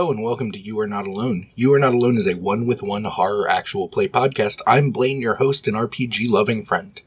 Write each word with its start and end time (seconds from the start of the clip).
Hello 0.00 0.12
and 0.12 0.22
welcome 0.22 0.50
to 0.50 0.58
You 0.58 0.80
Are 0.80 0.86
Not 0.86 1.06
Alone. 1.06 1.50
You 1.54 1.74
Are 1.74 1.78
Not 1.78 1.92
Alone 1.92 2.16
is 2.16 2.26
a 2.26 2.32
one 2.32 2.64
with 2.64 2.80
one 2.80 3.04
horror 3.04 3.46
actual 3.46 3.86
play 3.86 4.08
podcast. 4.08 4.62
I'm 4.66 4.92
Blaine, 4.92 5.20
your 5.20 5.34
host 5.34 5.68
and 5.68 5.76
RPG 5.76 6.26
loving 6.26 6.64
friend. 6.64 6.98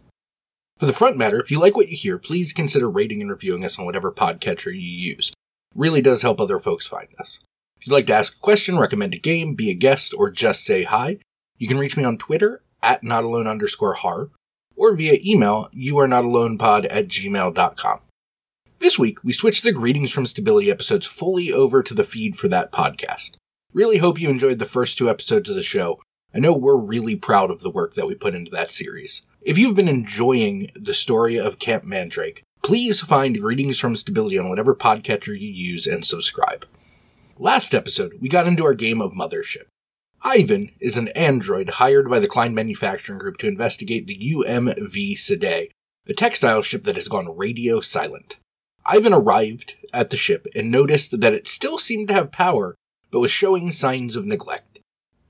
For 0.77 0.85
the 0.85 0.93
front 0.93 1.17
matter, 1.17 1.39
if 1.39 1.49
you 1.49 1.59
like 1.59 1.75
what 1.75 1.89
you 1.89 1.97
hear, 1.97 2.19
please 2.19 2.53
consider 2.53 2.87
rating 2.87 3.19
and 3.19 3.31
reviewing 3.31 3.65
us 3.65 3.79
on 3.79 3.87
whatever 3.87 4.11
podcatcher 4.11 4.71
you 4.71 4.79
use. 4.79 5.29
It 5.29 5.35
really 5.73 6.01
does 6.03 6.21
help 6.21 6.39
other 6.39 6.59
folks 6.59 6.85
find 6.85 7.07
us. 7.17 7.39
If 7.81 7.87
you'd 7.87 7.93
like 7.93 8.05
to 8.05 8.13
ask 8.13 8.37
a 8.37 8.39
question, 8.39 8.77
recommend 8.77 9.15
a 9.15 9.17
game, 9.17 9.55
be 9.55 9.71
a 9.71 9.73
guest, 9.73 10.13
or 10.15 10.29
just 10.29 10.63
say 10.63 10.83
hi, 10.83 11.17
you 11.57 11.67
can 11.67 11.79
reach 11.79 11.97
me 11.97 12.03
on 12.03 12.19
Twitter 12.19 12.61
at 12.83 13.01
notalone 13.01 13.49
underscore 13.49 13.95
horror 13.95 14.29
or 14.75 14.95
via 14.95 15.17
email 15.25 15.67
youarenotalonepod 15.75 16.85
at 16.91 17.07
gmail.com. 17.07 18.01
This 18.83 18.99
week, 18.99 19.23
we 19.23 19.31
switched 19.31 19.63
the 19.63 19.71
Greetings 19.71 20.11
from 20.11 20.25
Stability 20.25 20.69
episodes 20.69 21.05
fully 21.05 21.53
over 21.53 21.81
to 21.81 21.93
the 21.93 22.03
feed 22.03 22.37
for 22.37 22.49
that 22.49 22.73
podcast. 22.73 23.37
Really 23.71 23.99
hope 23.99 24.19
you 24.19 24.29
enjoyed 24.29 24.59
the 24.59 24.65
first 24.65 24.97
two 24.97 25.09
episodes 25.09 25.49
of 25.49 25.55
the 25.55 25.63
show. 25.63 26.01
I 26.35 26.39
know 26.39 26.51
we're 26.51 26.75
really 26.75 27.15
proud 27.15 27.49
of 27.49 27.61
the 27.61 27.69
work 27.69 27.93
that 27.93 28.07
we 28.07 28.13
put 28.13 28.35
into 28.35 28.51
that 28.51 28.71
series. 28.71 29.21
If 29.41 29.57
you've 29.57 29.77
been 29.77 29.87
enjoying 29.87 30.69
the 30.75 30.93
story 30.93 31.37
of 31.39 31.59
Camp 31.59 31.85
Mandrake, 31.85 32.43
please 32.61 32.99
find 32.99 33.39
Greetings 33.39 33.79
from 33.79 33.95
Stability 33.95 34.37
on 34.37 34.49
whatever 34.49 34.75
podcatcher 34.75 35.27
you 35.27 35.47
use 35.47 35.87
and 35.87 36.03
subscribe. 36.05 36.67
Last 37.39 37.73
episode, 37.73 38.11
we 38.19 38.27
got 38.27 38.47
into 38.47 38.65
our 38.65 38.73
game 38.73 39.01
of 39.01 39.13
Mothership. 39.13 39.67
Ivan 40.23 40.71
is 40.81 40.97
an 40.97 41.07
android 41.15 41.69
hired 41.69 42.09
by 42.09 42.19
the 42.19 42.27
Klein 42.27 42.53
Manufacturing 42.53 43.17
Group 43.17 43.37
to 43.37 43.47
investigate 43.47 44.07
the 44.07 44.33
UMV 44.35 45.13
Sidae, 45.13 45.69
a 46.05 46.13
textile 46.13 46.61
ship 46.61 46.83
that 46.83 46.95
has 46.95 47.07
gone 47.07 47.37
radio 47.37 47.79
silent. 47.79 48.35
Ivan 48.85 49.13
arrived 49.13 49.75
at 49.93 50.09
the 50.09 50.17
ship 50.17 50.47
and 50.55 50.69
noticed 50.69 51.19
that 51.19 51.33
it 51.33 51.47
still 51.47 51.77
seemed 51.77 52.09
to 52.09 52.13
have 52.13 52.31
power, 52.31 52.75
but 53.11 53.19
was 53.19 53.31
showing 53.31 53.71
signs 53.71 54.15
of 54.15 54.25
neglect. 54.25 54.79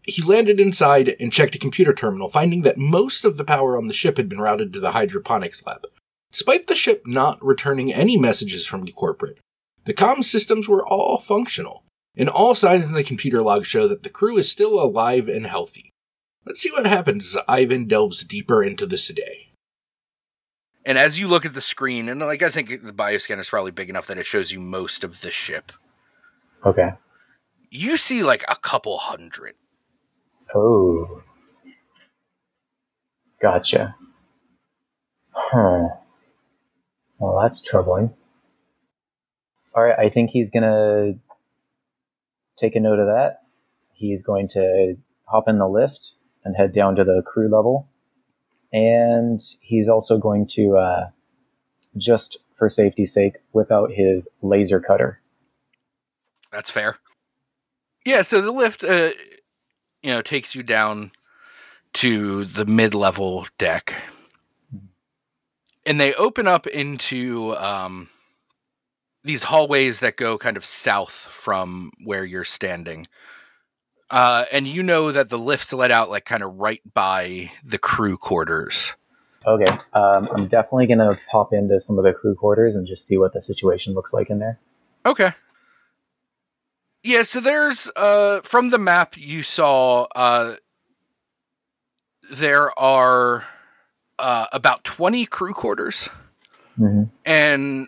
He 0.04 0.22
landed 0.22 0.60
inside 0.60 1.16
and 1.20 1.32
checked 1.32 1.56
a 1.56 1.60
computer 1.60 1.94
terminal, 1.94 2.30
finding 2.30 2.64
that 2.64 2.78
most 2.78 3.24
of 3.24 3.38
the 3.38 3.46
power 3.46 3.78
on 3.78 3.88
the 3.88 3.94
ship 3.94 4.18
had 4.18 4.28
been 4.28 4.42
routed 4.42 4.74
to 4.74 4.80
the 4.80 4.92
hydroponics 4.92 5.66
lab. 5.66 5.86
Despite 6.32 6.68
the 6.68 6.76
ship 6.76 7.04
not 7.06 7.44
returning 7.44 7.94
any 7.94 8.18
messages 8.18 8.66
from 8.66 8.84
the 8.84 8.92
corporate, 8.92 9.38
the 9.86 9.94
comm 9.94 10.24
systems 10.24 10.68
were 10.68 10.86
all 10.86 11.20
functional, 11.20 11.84
and 12.16 12.28
all 12.28 12.56
signs 12.56 12.88
in 12.88 12.94
the 12.94 13.04
computer 13.04 13.42
log 13.42 13.66
show 13.66 13.88
that 13.88 14.04
the 14.04 14.10
crew 14.10 14.38
is 14.38 14.52
still 14.52 14.82
alive 14.82 15.30
and 15.30 15.46
healthy. 15.46 15.92
Let's 16.46 16.60
see 16.60 16.72
what 16.72 16.88
happens 16.88 17.36
as 17.36 17.44
Ivan 17.48 17.88
delves 17.88 18.24
deeper 18.26 18.64
into 18.64 18.86
the 18.86 18.98
Sidae. 18.98 19.53
And 20.86 20.98
as 20.98 21.18
you 21.18 21.28
look 21.28 21.46
at 21.46 21.54
the 21.54 21.62
screen, 21.62 22.10
and 22.10 22.20
like 22.20 22.42
I 22.42 22.50
think 22.50 22.70
the 22.84 22.92
bioscanner 22.92 23.40
is 23.40 23.50
probably 23.50 23.72
big 23.72 23.90
enough 23.90 24.08
that 24.08 24.18
it 24.18 24.26
shows 24.26 24.52
you 24.52 24.60
most 24.60 25.04
of 25.04 25.22
the 25.22 25.32
ship, 25.32 25.72
Okay. 26.66 26.92
you 27.70 27.96
see 27.98 28.24
like 28.24 28.44
a 28.50 28.56
couple 28.56 28.98
hundred. 28.98 29.56
Oh. 30.54 31.22
Gotcha. 33.42 33.96
Huh. 35.32 35.88
Well, 37.18 37.42
that's 37.42 37.62
troubling. 37.62 38.14
All 39.76 39.84
right, 39.84 39.98
I 39.98 40.10
think 40.10 40.30
he's 40.30 40.50
gonna 40.52 41.14
take 42.56 42.76
a 42.76 42.80
note 42.80 43.00
of 43.00 43.08
that. 43.08 43.42
He's 43.94 44.22
going 44.22 44.48
to 44.50 44.96
hop 45.26 45.48
in 45.48 45.58
the 45.58 45.68
lift 45.68 46.14
and 46.44 46.56
head 46.56 46.74
down 46.74 46.96
to 46.98 47.04
the 47.04 47.24
crew 47.26 47.50
level. 47.50 47.88
And 48.74 49.40
he's 49.62 49.88
also 49.88 50.18
going 50.18 50.48
to, 50.48 50.78
uh, 50.78 51.10
just 51.96 52.40
for 52.56 52.70
safety's 52.70 53.14
sake, 53.14 53.36
whip 53.52 53.72
out 53.72 53.92
his 53.92 54.30
laser 54.42 54.80
cutter. 54.80 55.22
That's 56.52 56.72
fair. 56.72 56.98
Yeah, 58.04 58.24
so 58.24 58.42
the 58.42 58.52
lift, 58.52 58.84
uh, 58.84 59.12
you 60.02 60.12
know, 60.12 60.22
takes 60.22 60.56
you 60.56 60.64
down 60.64 61.12
to 61.94 62.46
the 62.46 62.66
mid-level 62.66 63.48
deck, 63.60 63.94
and 65.86 66.02
they 66.02 66.14
open 66.16 66.48
up 66.48 66.66
into 66.66 67.56
um, 67.58 68.10
these 69.24 69.44
hallways 69.44 70.00
that 70.00 70.18
go 70.18 70.38
kind 70.38 70.58
of 70.58 70.66
south 70.66 71.12
from 71.14 71.92
where 72.04 72.26
you're 72.26 72.44
standing. 72.44 73.08
Uh, 74.14 74.46
and 74.52 74.68
you 74.68 74.84
know 74.84 75.12
that 75.12 75.30
the 75.30 75.40
lift's 75.40 75.74
let 75.74 75.90
out 75.90 76.08
like 76.08 76.24
kind 76.24 76.44
of 76.44 76.54
right 76.60 76.82
by 76.94 77.52
the 77.66 77.80
crew 77.80 78.16
quarters. 78.16 78.94
Okay, 79.48 79.76
um, 79.94 80.30
I'm 80.32 80.48
definitely 80.48 80.86
gonna 80.86 81.20
pop 81.32 81.52
into 81.52 81.80
some 81.80 81.98
of 81.98 82.04
the 82.04 82.14
crew 82.14 82.36
quarters 82.36 82.76
and 82.76 82.86
just 82.86 83.08
see 83.08 83.18
what 83.18 83.34
the 83.34 83.42
situation 83.42 83.96
looks 83.96 84.14
like 84.14 84.30
in 84.30 84.38
there. 84.38 84.60
Okay. 85.04 85.32
Yeah, 87.02 87.24
so 87.24 87.40
there's 87.40 87.90
uh 87.96 88.42
from 88.44 88.70
the 88.70 88.78
map 88.78 89.18
you 89.18 89.42
saw 89.42 90.04
uh 90.16 90.58
there 92.32 92.78
are 92.80 93.46
uh 94.20 94.46
about 94.54 94.84
20 94.84 95.26
crew 95.26 95.54
quarters 95.54 96.08
hmm 96.76 97.06
and 97.26 97.88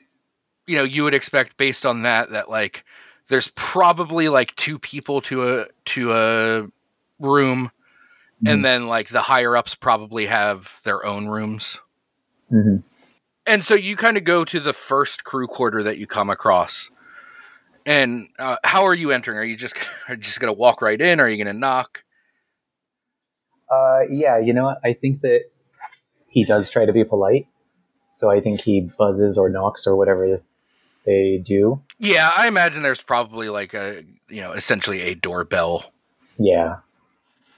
you 0.66 0.76
know 0.76 0.84
you 0.84 1.04
would 1.04 1.14
expect 1.14 1.56
based 1.56 1.86
on 1.86 2.02
that 2.02 2.32
that 2.32 2.50
like 2.50 2.84
there's 3.30 3.52
probably 3.56 4.30
like 4.30 4.56
two 4.56 4.78
people 4.80 5.22
to 5.22 5.60
a 5.60 5.66
to 5.86 6.14
a 6.14 6.68
room 7.20 7.72
and 8.46 8.64
then 8.64 8.88
like 8.88 9.10
the 9.10 9.22
higher 9.22 9.56
ups 9.58 9.74
probably 9.74 10.28
have 10.28 10.70
their 10.84 11.06
own 11.06 11.28
rooms 11.28 11.80
hmm 12.50 12.78
and 13.46 13.64
so 13.64 13.76
you 13.76 13.96
kind 13.96 14.18
of 14.18 14.24
go 14.24 14.44
to 14.46 14.60
the 14.60 14.74
first 14.74 15.24
crew 15.24 15.48
quarter 15.48 15.84
that 15.84 15.98
you 15.98 16.08
come 16.08 16.30
across. 16.30 16.90
And 17.86 18.30
uh, 18.40 18.58
how 18.64 18.86
are 18.86 18.96
you 18.96 19.12
entering? 19.12 19.38
Are 19.38 19.44
you 19.44 19.56
just 19.56 19.76
are 20.10 20.16
you 20.16 20.22
just 20.22 20.40
gonna 20.40 20.54
walk 20.54 20.82
right 20.82 21.00
in? 21.00 21.20
Are 21.20 21.30
you 21.30 21.38
gonna 21.38 21.58
knock? 21.58 22.04
Uh, 23.72 24.02
yeah, 24.10 24.40
you 24.40 24.54
know 24.54 24.66
what? 24.66 24.80
I 24.84 24.94
think 24.94 25.22
that 25.22 25.46
he 26.28 26.44
does 26.44 26.70
try 26.70 26.86
to 26.86 26.94
be 26.94 27.04
polite, 27.04 27.48
so 28.14 28.32
I 28.32 28.42
think 28.42 28.62
he 28.62 28.82
buzzes 28.98 29.38
or 29.38 29.50
knocks 29.50 29.86
or 29.88 29.96
whatever 29.96 30.42
they 31.06 31.42
do. 31.44 31.82
Yeah, 32.00 32.32
I 32.36 32.48
imagine 32.48 32.84
there's 32.84 33.02
probably 33.02 33.50
like 33.50 33.74
a 33.74 34.04
you 34.30 34.42
know 34.42 34.52
essentially 34.52 35.02
a 35.02 35.16
doorbell. 35.16 35.92
Yeah. 36.38 36.78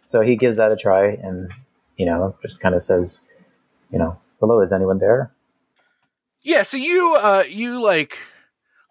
So 0.04 0.22
he 0.22 0.38
gives 0.38 0.56
that 0.58 0.72
a 0.72 0.78
try 0.78 1.08
and, 1.08 1.52
you 1.98 2.06
know, 2.06 2.38
just 2.42 2.62
kind 2.62 2.74
of 2.74 2.82
says, 2.82 3.28
you 3.92 4.00
know, 4.00 4.18
hello, 4.40 4.62
is 4.62 4.72
anyone 4.72 5.00
there? 5.00 5.32
Yeah, 6.44 6.64
so 6.64 6.78
you 6.78 7.16
uh 7.16 7.44
you 7.48 7.82
like 7.82 8.18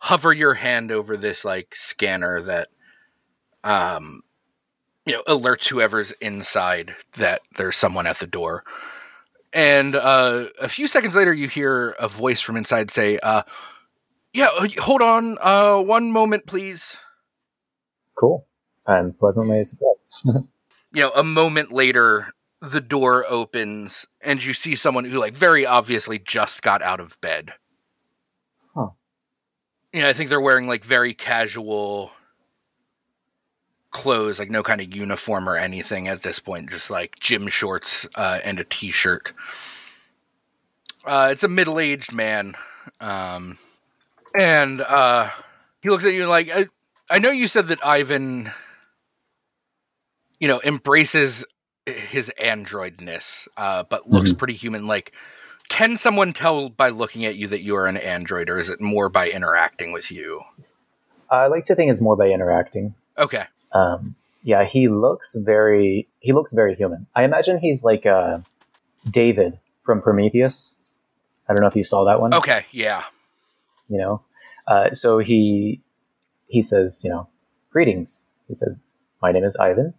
hover 0.01 0.33
your 0.33 0.55
hand 0.55 0.93
over 0.93 1.17
this 1.17 1.43
like 1.43 1.75
scanner 1.75 2.43
that 2.43 2.69
um 3.65 4.23
you 5.07 5.15
know 5.15 5.23
alerts 5.27 5.69
whoever's 5.69 6.13
inside 6.21 6.95
that 7.15 7.41
there's 7.57 7.77
someone 7.77 8.07
at 8.07 8.19
the 8.19 8.27
door. 8.27 8.63
And 9.55 9.97
uh 9.97 10.49
a 10.61 10.69
few 10.69 10.87
seconds 10.87 11.15
later 11.15 11.33
you 11.33 11.49
hear 11.49 11.93
a 11.93 12.09
voice 12.09 12.43
from 12.43 12.59
inside 12.59 12.91
say 12.91 13.19
uh 13.23 13.43
yeah, 14.37 14.49
uh, 14.59 14.69
hold 14.83 15.03
on 15.03 15.39
uh 15.41 15.79
one 15.79 16.13
moment 16.13 16.47
please. 16.47 16.97
Cool. 18.15 18.47
I'm 18.87 19.13
pleasantly 19.13 19.65
surprised. 19.65 20.49
You 20.93 21.03
know, 21.03 21.13
a 21.15 21.25
moment 21.25 21.73
later 21.73 22.33
the 22.63 22.81
door 22.81 23.27
opens 23.29 24.07
and 24.23 24.43
you 24.43 24.55
see 24.55 24.75
someone 24.75 25.05
who 25.05 25.19
like 25.19 25.37
very 25.37 25.67
obviously 25.67 26.19
just 26.19 26.63
got 26.63 26.81
out 26.81 27.01
of 27.01 27.21
bed. 27.21 27.53
Huh. 28.75 28.91
Yeah, 29.93 30.09
I 30.09 30.15
think 30.15 30.31
they're 30.31 30.41
wearing 30.41 30.67
like 30.67 30.85
very 30.85 31.13
casual 31.13 32.13
clothes, 33.91 34.39
like 34.39 34.51
no 34.51 34.63
kind 34.63 34.81
of 34.81 34.95
uniform 34.95 35.49
or 35.49 35.57
anything 35.57 36.09
at 36.09 36.23
this 36.23 36.39
point, 36.39 36.71
just 36.71 36.91
like 36.91 37.19
gym 37.19 37.49
shorts 37.49 38.07
uh, 38.15 38.41
and 38.45 38.59
a 38.59 38.65
t-shirt. 38.65 39.33
Uh, 41.05 41.29
it's 41.31 41.45
a 41.45 41.49
middle-aged 41.49 42.13
man, 42.13 42.55
um, 43.01 43.59
and 44.39 44.81
uh, 44.81 45.31
he 45.81 45.91
looks 45.91 46.05
at 46.05 46.15
you 46.15 46.27
like, 46.27 46.51
I, 46.51 46.67
I 47.11 47.19
know 47.19 47.31
you 47.31 47.49
said 47.49 47.69
that 47.69 47.85
Ivan, 47.85 48.53
you 50.39 50.49
know, 50.49 50.61
embraces 50.65 51.45
his 51.87 52.33
androidness, 52.41 53.49
uh, 53.57 53.85
but 53.89 54.09
looks 54.09 54.33
pretty 54.33 54.55
human. 54.55 54.87
Like, 54.87 55.13
can 55.69 55.97
someone 55.97 56.33
tell 56.33 56.69
by 56.69 56.91
looking 56.91 57.25
at 57.25 57.37
you 57.37 57.49
that 57.49 57.63
you 57.63 57.77
are 57.77 57.87
an 57.87 57.97
android, 57.97 58.49
or 58.49 58.59
is 58.59 58.69
it 58.69 58.81
more 58.81 59.09
by 59.09 59.31
interacting 59.31 59.93
with 59.93 60.11
you? 60.11 60.43
I 61.31 61.47
like 61.47 61.67
to 61.67 61.75
think 61.75 61.91
it's 61.91 62.01
more 62.01 62.17
by 62.17 62.29
interacting. 62.29 62.95
Okay. 63.19 63.45
Um, 63.73 64.15
yeah, 64.43 64.65
he 64.65 64.89
looks 64.89 65.35
very 65.37 66.09
he 66.21 66.33
looks 66.33 66.53
very 66.53 66.75
human. 66.75 67.07
I 67.15 67.25
imagine 67.25 67.59
he's 67.59 67.85
like 67.85 68.07
uh, 68.07 68.39
David 69.09 69.59
from 69.85 70.03
Prometheus. 70.03 70.77
I 71.49 71.53
don't 71.53 71.63
know 71.63 71.69
if 71.69 71.77
you 71.77 71.85
saw 71.85 72.05
that 72.05 72.21
one. 72.21 72.35
Okay. 72.35 72.67
Yeah. 72.71 73.05
You 73.89 73.99
know 73.99 74.23
uh, 74.69 74.93
so 74.93 75.19
he 75.19 75.81
he 76.47 76.63
says 76.63 77.03
you 77.05 77.11
know 77.11 77.29
greetings 77.71 78.29
he 78.49 78.55
says 78.55 78.79
my 79.23 79.33
name 79.33 79.45
is 79.45 79.57
ivan 79.57 79.95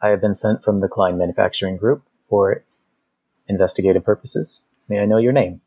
i 0.00 0.08
have 0.08 0.20
been 0.20 0.34
sent 0.34 0.62
from 0.62 0.80
the 0.80 0.88
klein 0.88 1.18
manufacturing 1.18 1.76
group 1.76 2.02
for 2.28 2.64
investigative 3.48 4.04
purposes 4.04 4.66
may 4.88 4.98
i 5.00 5.04
know 5.04 5.18
your 5.18 5.32
name 5.32 5.60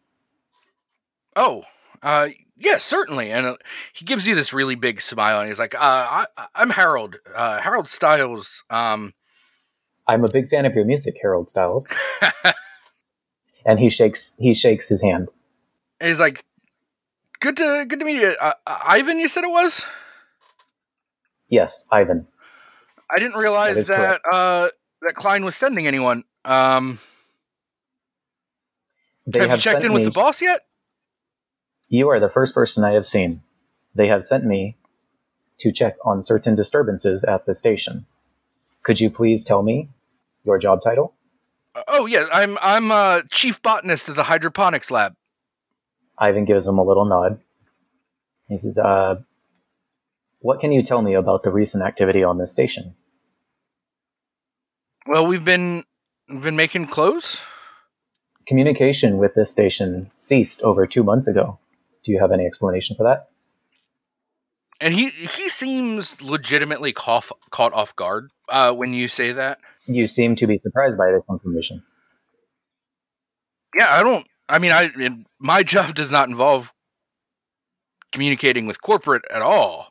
Oh, 1.36 1.64
uh, 2.02 2.30
Yeah, 2.58 2.78
certainly. 2.78 3.32
And 3.32 3.46
uh, 3.46 3.58
he 3.92 4.06
gives 4.06 4.28
you 4.28 4.36
this 4.36 4.54
really 4.54 4.76
big 4.76 5.02
smile, 5.02 5.40
and 5.40 5.50
he's 5.50 5.60
like, 5.60 5.74
uh, 5.76 5.80
I, 5.80 6.26
"I'm 6.54 6.70
Harold, 6.70 7.18
uh, 7.36 7.60
Harold 7.60 7.90
Styles. 7.90 8.64
Um, 8.70 9.14
I'm 10.08 10.24
a 10.24 10.30
big 10.30 10.50
fan 10.50 10.66
of 10.66 10.76
your 10.76 10.86
music, 10.86 11.16
Harold 11.22 11.50
Styles." 11.50 11.92
and 13.66 13.80
he 13.80 13.90
shakes 13.90 14.38
he 14.40 14.54
shakes 14.54 14.90
his 14.90 15.02
hand. 15.02 15.30
he's 16.02 16.20
like, 16.20 16.44
"Good 17.44 17.58
to 17.58 17.84
good 17.86 18.00
to 18.00 18.06
meet 18.06 18.16
you, 18.16 18.34
uh, 18.40 18.54
Ivan." 18.66 19.20
You 19.20 19.28
said 19.28 19.44
it 19.44 19.52
was. 19.52 19.84
Yes, 21.50 21.90
Ivan. 21.92 22.28
I 23.12 23.20
didn't 23.20 23.38
realize 23.38 23.88
That 23.88 24.22
that 24.24 24.34
uh, 24.34 24.70
that 25.02 25.16
Klein 25.16 25.44
was 25.44 25.58
sending 25.58 25.86
anyone. 25.86 26.24
Um, 26.46 27.00
They 29.28 29.40
have, 29.40 29.50
have, 29.50 29.58
you 29.60 29.62
checked 29.62 29.84
in 29.84 29.92
with 29.92 30.04
me- 30.04 30.06
the 30.06 30.12
boss 30.12 30.42
yet? 30.42 30.62
You 31.90 32.08
are 32.10 32.20
the 32.20 32.30
first 32.30 32.56
person 32.56 32.86
I 32.86 32.92
have 32.94 33.06
seen. 33.06 33.44
They 33.94 34.08
have 34.08 34.24
sent 34.24 34.46
me 34.46 34.78
to 35.60 35.72
check 35.72 35.96
on 36.04 36.24
certain 36.24 36.56
disturbances 36.56 37.24
at 37.26 37.46
the 37.46 37.54
station. 37.54 38.06
Could 38.84 39.00
you 39.00 39.12
please 39.12 39.44
tell 39.44 39.64
me 39.64 39.90
your 40.46 40.58
job 40.58 40.82
title? 40.82 41.14
Uh, 41.76 41.84
Oh 41.90 42.06
yeah, 42.06 42.26
I'm 42.32 42.58
I'm 42.62 42.90
uh, 42.92 43.22
chief 43.30 43.62
botanist 43.62 44.08
of 44.08 44.16
the 44.16 44.24
hydroponics 44.24 44.90
lab. 44.90 45.16
Ivan 46.18 46.46
gives 46.46 46.68
him 46.68 46.78
a 46.78 46.84
little 46.84 47.06
nod. 47.06 47.40
He 48.48 48.58
says, 48.58 48.78
uh, 48.78 49.16
What 50.40 50.60
can 50.60 50.72
you 50.72 50.84
tell 50.84 51.02
me 51.02 51.14
about 51.14 51.44
the 51.44 51.52
recent 51.52 51.84
activity 51.84 52.24
on 52.24 52.38
this 52.38 52.52
station? 52.52 52.96
Well, 55.06 55.26
we've 55.26 55.44
been 55.44 55.84
we've 56.30 56.44
been 56.44 56.56
making 56.56 56.88
clothes. 56.88 57.40
Communication 58.46 59.18
with 59.18 59.36
this 59.36 59.52
station 59.52 60.12
ceased 60.18 60.62
over 60.62 60.86
two 60.86 61.04
months 61.04 61.28
ago. 61.28 61.60
Do 62.04 62.12
you 62.12 62.20
have 62.20 62.32
any 62.32 62.46
explanation 62.46 62.96
for 62.96 63.04
that? 63.04 63.30
And 64.80 64.94
he 64.94 65.10
he 65.10 65.50
seems 65.50 66.22
legitimately 66.22 66.94
cough, 66.94 67.32
caught 67.52 67.74
off 67.74 67.96
guard 67.96 68.32
uh, 68.50 68.74
when 68.74 68.94
you 68.94 69.08
say 69.08 69.32
that. 69.32 69.60
You 69.86 70.08
seem 70.08 70.36
to 70.38 70.48
be 70.48 70.58
surprised 70.60 70.98
by 70.98 71.12
this 71.12 71.26
information. 71.30 71.84
Yeah, 73.78 73.88
I 73.90 74.04
don't. 74.04 74.28
I 74.50 74.60
mean, 74.60 74.72
I 74.72 74.92
my 75.40 75.64
job 75.64 75.96
does 75.96 76.12
not 76.12 76.30
involve 76.30 76.72
communicating 78.12 78.68
with 78.68 78.82
corporate 78.82 79.24
at 79.34 79.42
all. 79.42 79.88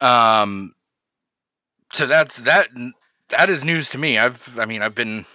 Um, 0.00 0.74
so 1.92 2.06
that's 2.06 2.36
that. 2.38 2.68
That 3.30 3.50
is 3.50 3.64
news 3.64 3.90
to 3.90 3.98
me. 3.98 4.18
I've. 4.18 4.58
I 4.58 4.64
mean, 4.64 4.82
I've 4.82 4.94
been 4.94 5.26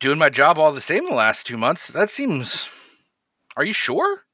doing 0.00 0.18
my 0.18 0.28
job 0.28 0.58
all 0.58 0.72
the 0.72 0.80
same 0.80 1.06
the 1.06 1.14
last 1.14 1.46
two 1.46 1.56
months. 1.56 1.88
That 1.88 2.10
seems. 2.10 2.66
Are 3.56 3.64
you 3.64 3.72
sure? 3.72 4.24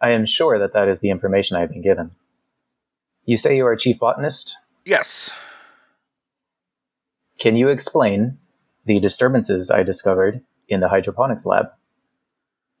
I 0.00 0.10
am 0.10 0.26
sure 0.26 0.58
that 0.58 0.72
that 0.74 0.88
is 0.88 1.00
the 1.00 1.10
information 1.10 1.56
I 1.56 1.60
have 1.60 1.70
been 1.70 1.82
given. 1.82 2.12
You 3.24 3.36
say 3.38 3.56
you 3.56 3.66
are 3.66 3.72
a 3.72 3.78
chief 3.78 3.98
botanist? 3.98 4.56
Yes. 4.84 5.30
Can 7.40 7.56
you 7.56 7.68
explain 7.68 8.38
the 8.86 9.00
disturbances 9.00 9.70
I 9.70 9.82
discovered 9.82 10.42
in 10.68 10.80
the 10.80 10.88
hydroponics 10.88 11.44
lab? 11.44 11.66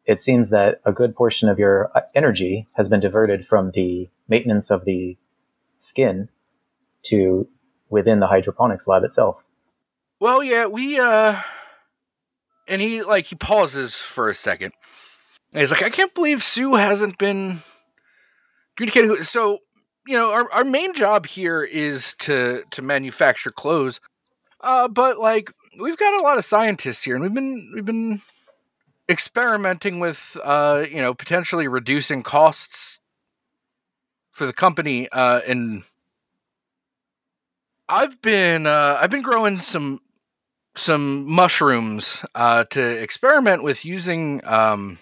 It 0.04 0.20
seems 0.20 0.50
that 0.50 0.80
a 0.84 0.92
good 0.92 1.16
portion 1.16 1.48
of 1.48 1.58
your 1.58 1.90
uh, 1.94 2.02
energy 2.14 2.68
has 2.74 2.88
been 2.88 3.00
diverted 3.00 3.46
from 3.46 3.72
the 3.72 4.08
maintenance 4.28 4.70
of 4.70 4.84
the 4.84 5.16
skin 5.78 6.28
to 7.04 7.48
within 7.88 8.20
the 8.20 8.28
hydroponics 8.28 8.88
lab 8.88 9.02
itself. 9.02 9.42
Well, 10.20 10.42
yeah, 10.42 10.66
we 10.66 10.98
uh 10.98 11.40
and 12.68 12.80
he 12.80 13.02
like 13.02 13.26
he 13.26 13.36
pauses 13.36 13.96
for 13.96 14.28
a 14.28 14.34
second. 14.34 14.72
And 15.52 15.60
he's 15.60 15.70
like, 15.70 15.82
I 15.82 15.90
can't 15.90 16.14
believe 16.14 16.42
Sue 16.42 16.74
hasn't 16.74 17.18
been 17.18 17.62
communicating. 18.76 19.10
with-" 19.10 19.26
So, 19.28 19.58
you 20.06 20.16
know, 20.16 20.32
our, 20.32 20.50
our 20.52 20.64
main 20.64 20.94
job 20.94 21.26
here 21.26 21.62
is 21.62 22.14
to 22.20 22.62
to 22.70 22.82
manufacture 22.82 23.50
clothes. 23.50 24.00
Uh, 24.60 24.88
but 24.88 25.18
like 25.18 25.50
we've 25.78 25.96
got 25.96 26.20
a 26.20 26.22
lot 26.22 26.38
of 26.38 26.44
scientists 26.44 27.02
here, 27.02 27.14
and 27.14 27.22
we've 27.22 27.34
been 27.34 27.72
we've 27.74 27.84
been 27.84 28.20
experimenting 29.08 30.00
with 30.00 30.36
uh, 30.42 30.84
you 30.90 30.98
know, 30.98 31.14
potentially 31.14 31.68
reducing 31.68 32.22
costs 32.22 33.00
for 34.32 34.46
the 34.46 34.52
company. 34.52 35.08
Uh, 35.10 35.40
and 35.46 35.84
I've 37.88 38.20
been 38.20 38.66
uh, 38.66 38.98
I've 39.00 39.10
been 39.10 39.22
growing 39.22 39.60
some 39.60 40.00
some 40.76 41.30
mushrooms 41.30 42.24
uh, 42.34 42.64
to 42.64 42.82
experiment 42.82 43.62
with 43.62 43.84
using 43.84 44.44
um, 44.44 44.98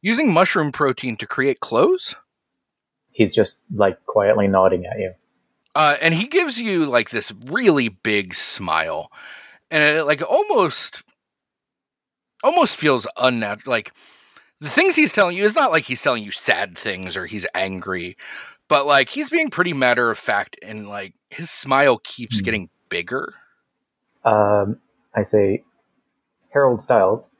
using 0.00 0.32
mushroom 0.32 0.72
protein 0.72 1.16
to 1.18 1.26
create 1.26 1.60
clothes. 1.60 2.14
He's 3.10 3.34
just 3.34 3.62
like 3.72 4.04
quietly 4.06 4.48
nodding 4.48 4.86
at 4.86 4.98
you. 4.98 5.14
Uh, 5.74 5.94
and 6.00 6.14
he 6.14 6.26
gives 6.26 6.58
you 6.58 6.84
like 6.86 7.10
this 7.10 7.32
really 7.46 7.88
big 7.88 8.34
smile, 8.34 9.10
and 9.70 9.82
it 9.82 10.04
like 10.04 10.22
almost 10.22 11.02
almost 12.42 12.76
feels 12.76 13.06
unnatural. 13.16 13.70
Like 13.72 13.92
the 14.60 14.68
things 14.68 14.96
he's 14.96 15.12
telling 15.12 15.36
you 15.36 15.44
is 15.44 15.54
not 15.54 15.72
like 15.72 15.84
he's 15.84 16.02
telling 16.02 16.22
you 16.24 16.30
sad 16.30 16.76
things 16.76 17.16
or 17.16 17.26
he's 17.26 17.46
angry, 17.54 18.16
but 18.68 18.86
like 18.86 19.08
he's 19.10 19.30
being 19.30 19.48
pretty 19.50 19.72
matter 19.72 20.10
of 20.10 20.18
fact, 20.18 20.56
and 20.62 20.88
like 20.88 21.14
his 21.30 21.50
smile 21.50 21.98
keeps 21.98 22.38
Hmm. 22.38 22.44
getting 22.44 22.70
bigger. 22.90 23.34
Um, 24.24 24.78
I 25.14 25.22
say, 25.22 25.64
Harold 26.50 26.80
Styles, 26.80 27.34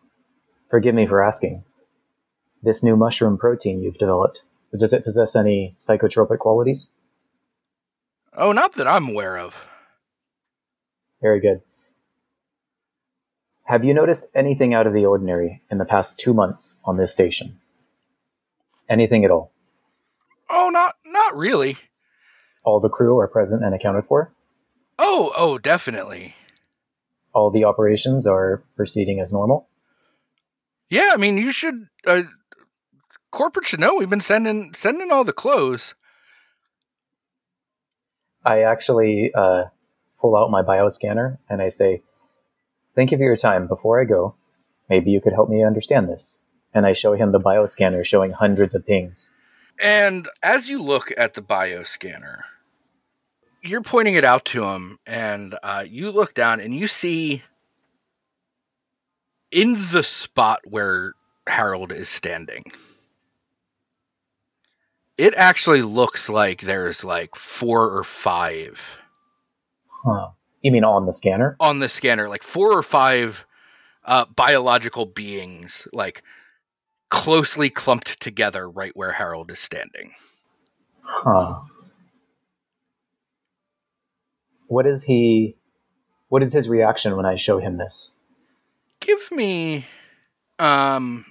forgive 0.71 0.95
me 0.95 1.07
for 1.07 1.23
asking. 1.23 1.65
This 2.63 2.83
new 2.83 2.97
mushroom 2.97 3.37
protein 3.37 3.83
you've 3.83 3.99
developed, 3.99 4.43
does 4.77 4.93
it 4.93 5.05
possess 5.05 5.37
any 5.37 5.75
psychotropic 5.79 6.39
qualities? 6.39 6.93
Oh, 8.35 8.53
not 8.53 8.75
that 8.75 8.89
I'm 8.89 9.09
aware 9.09 9.37
of. 9.39 9.55
Very 11.21 11.41
good. 11.41 11.61
Have 13.65 13.85
you 13.85 13.95
noticed 13.95 14.27
anything 14.35 14.75
out 14.75 14.87
of 14.87 14.93
the 14.93 15.07
ordinary 15.07 15.63
in 15.71 15.79
the 15.79 15.85
past 15.85 16.19
two 16.19 16.35
months 16.35 16.81
on 16.85 16.97
this 16.97 17.13
station? 17.13 17.59
Anything 18.89 19.25
at 19.25 19.31
all? 19.31 19.53
Oh, 20.51 20.69
not 20.71 20.97
not 21.07 21.37
really. 21.37 21.77
All 22.65 22.81
the 22.81 22.89
crew 22.89 23.19
are 23.19 23.29
present 23.29 23.65
and 23.65 23.75
accounted 23.75 24.05
for? 24.05 24.33
Oh, 24.99 25.33
oh, 25.37 25.59
definitely. 25.59 26.35
All 27.33 27.51
the 27.51 27.65
operations 27.65 28.27
are 28.27 28.63
proceeding 28.77 29.21
as 29.21 29.33
normal? 29.33 29.69
Yeah, 30.91 31.11
I 31.13 31.17
mean, 31.17 31.39
you 31.39 31.53
should. 31.53 31.89
Uh, 32.07 32.23
corporate 33.31 33.67
should 33.67 33.81
know 33.81 33.95
we've 33.95 34.11
been 34.11 34.21
sending 34.21 34.75
sending 34.75 35.11
all 35.11 35.25
the 35.25 35.33
clothes. 35.33 35.95
I 38.45 38.63
actually 38.63 39.33
uh, 39.35 39.65
pull 40.21 40.37
out 40.37 40.51
my 40.51 40.63
bioscanner 40.63 41.39
and 41.49 41.63
I 41.63 41.69
say, 41.69 42.03
Thank 42.95 43.11
you 43.11 43.19
for 43.19 43.25
your 43.25 43.37
time. 43.37 43.67
Before 43.67 44.01
I 44.01 44.05
go, 44.05 44.35
maybe 44.91 45.11
you 45.11 45.21
could 45.21 45.33
help 45.33 45.49
me 45.49 45.65
understand 45.65 46.09
this. 46.09 46.45
And 46.75 46.87
I 46.87 46.93
show 46.93 47.15
him 47.15 47.33
the 47.33 47.41
bioscanner 47.41 48.05
showing 48.05 48.33
hundreds 48.33 48.75
of 48.75 48.87
pings. 48.87 49.37
And 49.81 50.29
as 50.43 50.69
you 50.69 50.83
look 50.83 51.13
at 51.17 51.35
the 51.35 51.43
bioscanner, 51.43 52.43
you're 53.63 53.83
pointing 53.83 54.15
it 54.15 54.25
out 54.25 54.45
to 54.47 54.65
him, 54.65 54.99
and 55.07 55.57
uh, 55.63 55.85
you 55.89 56.11
look 56.11 56.35
down 56.35 56.61
and 56.61 56.75
you 56.75 56.89
see 56.89 57.43
in 59.51 59.81
the 59.93 60.03
spot 60.03 60.61
where 60.65 61.15
Harold 61.47 61.93
is 61.93 62.09
standing. 62.09 62.65
It 65.23 65.35
actually 65.37 65.83
looks 65.83 66.29
like 66.29 66.63
there's 66.63 67.05
like 67.05 67.37
four 67.37 67.97
or 67.97 68.03
five 68.03 68.81
Huh. 70.05 70.31
You 70.63 70.73
mean 70.73 70.85
on 70.85 71.07
the 71.07 71.13
scanner? 71.13 71.57
on 71.61 71.79
the 71.79 71.89
scanner, 71.89 72.29
like 72.29 72.43
four 72.43 72.77
or 72.77 72.83
five 72.83 73.47
uh, 74.05 74.25
biological 74.25 75.07
beings, 75.07 75.87
like 75.93 76.23
closely 77.09 77.71
clumped 77.71 78.21
together 78.21 78.69
right 78.69 78.97
where 78.97 79.13
Harold 79.13 79.51
is 79.51 79.61
standing. 79.61 80.13
Huh. 81.03 81.61
What 84.67 84.87
is 84.87 85.05
he. 85.05 85.57
What 86.29 86.43
is 86.43 86.53
his 86.53 86.69
reaction 86.69 87.17
when 87.17 87.27
I 87.27 87.37
show 87.37 87.59
him 87.59 87.77
this? 87.77 88.15
Give 89.01 89.31
me, 89.31 89.87
um, 90.59 91.27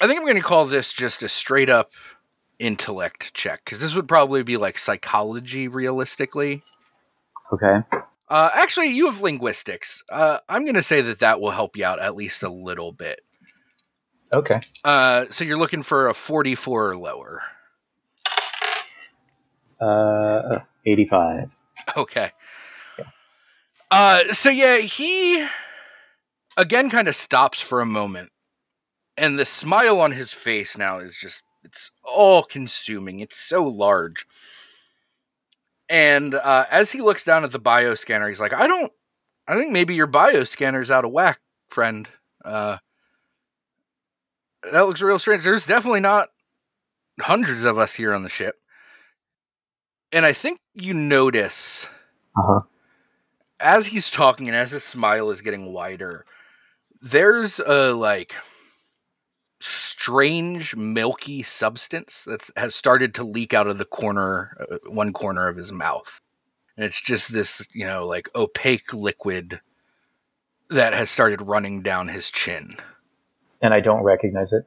I 0.00 0.06
think 0.06 0.18
I'm 0.18 0.26
going 0.26 0.36
to 0.36 0.42
call 0.42 0.66
this 0.66 0.92
just 0.92 1.22
a 1.22 1.28
straight 1.28 1.70
up 1.70 1.92
intellect 2.62 3.34
check 3.34 3.64
because 3.64 3.80
this 3.80 3.94
would 3.94 4.08
probably 4.08 4.42
be 4.42 4.56
like 4.56 4.78
psychology 4.78 5.68
realistically. 5.68 6.62
Okay. 7.52 7.82
Uh, 8.28 8.50
actually, 8.54 8.88
you 8.88 9.06
have 9.06 9.20
linguistics. 9.20 10.02
Uh, 10.08 10.38
I'm 10.48 10.62
going 10.62 10.76
to 10.76 10.82
say 10.82 11.02
that 11.02 11.18
that 11.18 11.40
will 11.40 11.50
help 11.50 11.76
you 11.76 11.84
out 11.84 12.00
at 12.00 12.16
least 12.16 12.42
a 12.42 12.48
little 12.48 12.92
bit. 12.92 13.20
Okay. 14.34 14.58
Uh, 14.84 15.26
so 15.28 15.44
you're 15.44 15.58
looking 15.58 15.82
for 15.82 16.08
a 16.08 16.14
44 16.14 16.90
or 16.90 16.96
lower. 16.96 17.42
Uh, 19.78 20.60
85. 20.86 21.50
Okay. 21.96 22.30
Uh, 23.90 24.32
so 24.32 24.48
yeah, 24.48 24.78
he 24.78 25.46
again 26.56 26.88
kind 26.88 27.08
of 27.08 27.16
stops 27.16 27.60
for 27.60 27.80
a 27.80 27.86
moment, 27.86 28.30
And 29.18 29.38
the 29.38 29.44
smile 29.44 30.00
on 30.00 30.12
his 30.12 30.32
face 30.32 30.78
now 30.78 30.98
is 30.98 31.18
just, 31.20 31.44
it's 31.64 31.90
all 32.04 32.42
consuming. 32.42 33.20
It's 33.20 33.36
so 33.36 33.64
large. 33.64 34.26
And 35.88 36.34
uh, 36.34 36.64
as 36.70 36.92
he 36.92 37.00
looks 37.00 37.24
down 37.24 37.44
at 37.44 37.52
the 37.52 37.60
bioscanner, 37.60 38.28
he's 38.28 38.40
like, 38.40 38.52
I 38.54 38.66
don't, 38.66 38.92
I 39.46 39.54
think 39.56 39.72
maybe 39.72 39.94
your 39.94 40.06
bioscanner's 40.06 40.90
out 40.90 41.04
of 41.04 41.10
whack, 41.12 41.40
friend. 41.68 42.08
Uh, 42.44 42.78
that 44.70 44.82
looks 44.82 45.02
real 45.02 45.18
strange. 45.18 45.44
There's 45.44 45.66
definitely 45.66 46.00
not 46.00 46.28
hundreds 47.20 47.64
of 47.64 47.78
us 47.78 47.94
here 47.94 48.14
on 48.14 48.22
the 48.22 48.28
ship. 48.28 48.56
And 50.12 50.24
I 50.24 50.32
think 50.32 50.60
you 50.74 50.94
notice 50.94 51.86
Uh-huh. 52.36 52.60
as 53.60 53.86
he's 53.88 54.08
talking 54.10 54.48
and 54.48 54.56
as 54.56 54.70
his 54.72 54.84
smile 54.84 55.30
is 55.30 55.40
getting 55.42 55.72
wider, 55.72 56.24
there's 57.00 57.58
a 57.60 57.92
like 57.92 58.34
strange 59.64 60.76
milky 60.76 61.42
substance 61.42 62.24
that 62.24 62.50
has 62.56 62.74
started 62.74 63.14
to 63.14 63.24
leak 63.24 63.54
out 63.54 63.66
of 63.66 63.78
the 63.78 63.84
corner 63.84 64.56
uh, 64.70 64.78
one 64.88 65.12
corner 65.12 65.48
of 65.48 65.56
his 65.56 65.72
mouth. 65.72 66.20
And 66.76 66.84
it's 66.84 67.00
just 67.00 67.32
this, 67.32 67.66
you 67.72 67.86
know, 67.86 68.06
like 68.06 68.28
opaque 68.34 68.92
liquid 68.92 69.60
that 70.70 70.94
has 70.94 71.10
started 71.10 71.42
running 71.42 71.82
down 71.82 72.08
his 72.08 72.30
chin. 72.30 72.76
And 73.60 73.74
I 73.74 73.80
don't 73.80 74.02
recognize 74.02 74.52
it 74.52 74.66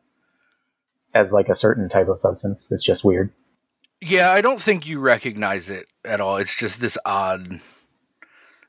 as 1.13 1.33
like 1.33 1.49
a 1.49 1.55
certain 1.55 1.89
type 1.89 2.07
of 2.07 2.19
substance. 2.19 2.71
It's 2.71 2.83
just 2.83 3.03
weird. 3.03 3.31
Yeah, 4.01 4.31
I 4.31 4.41
don't 4.41 4.61
think 4.61 4.85
you 4.85 4.99
recognize 4.99 5.69
it 5.69 5.87
at 6.03 6.21
all. 6.21 6.37
It's 6.37 6.55
just 6.55 6.79
this 6.79 6.97
odd 7.05 7.61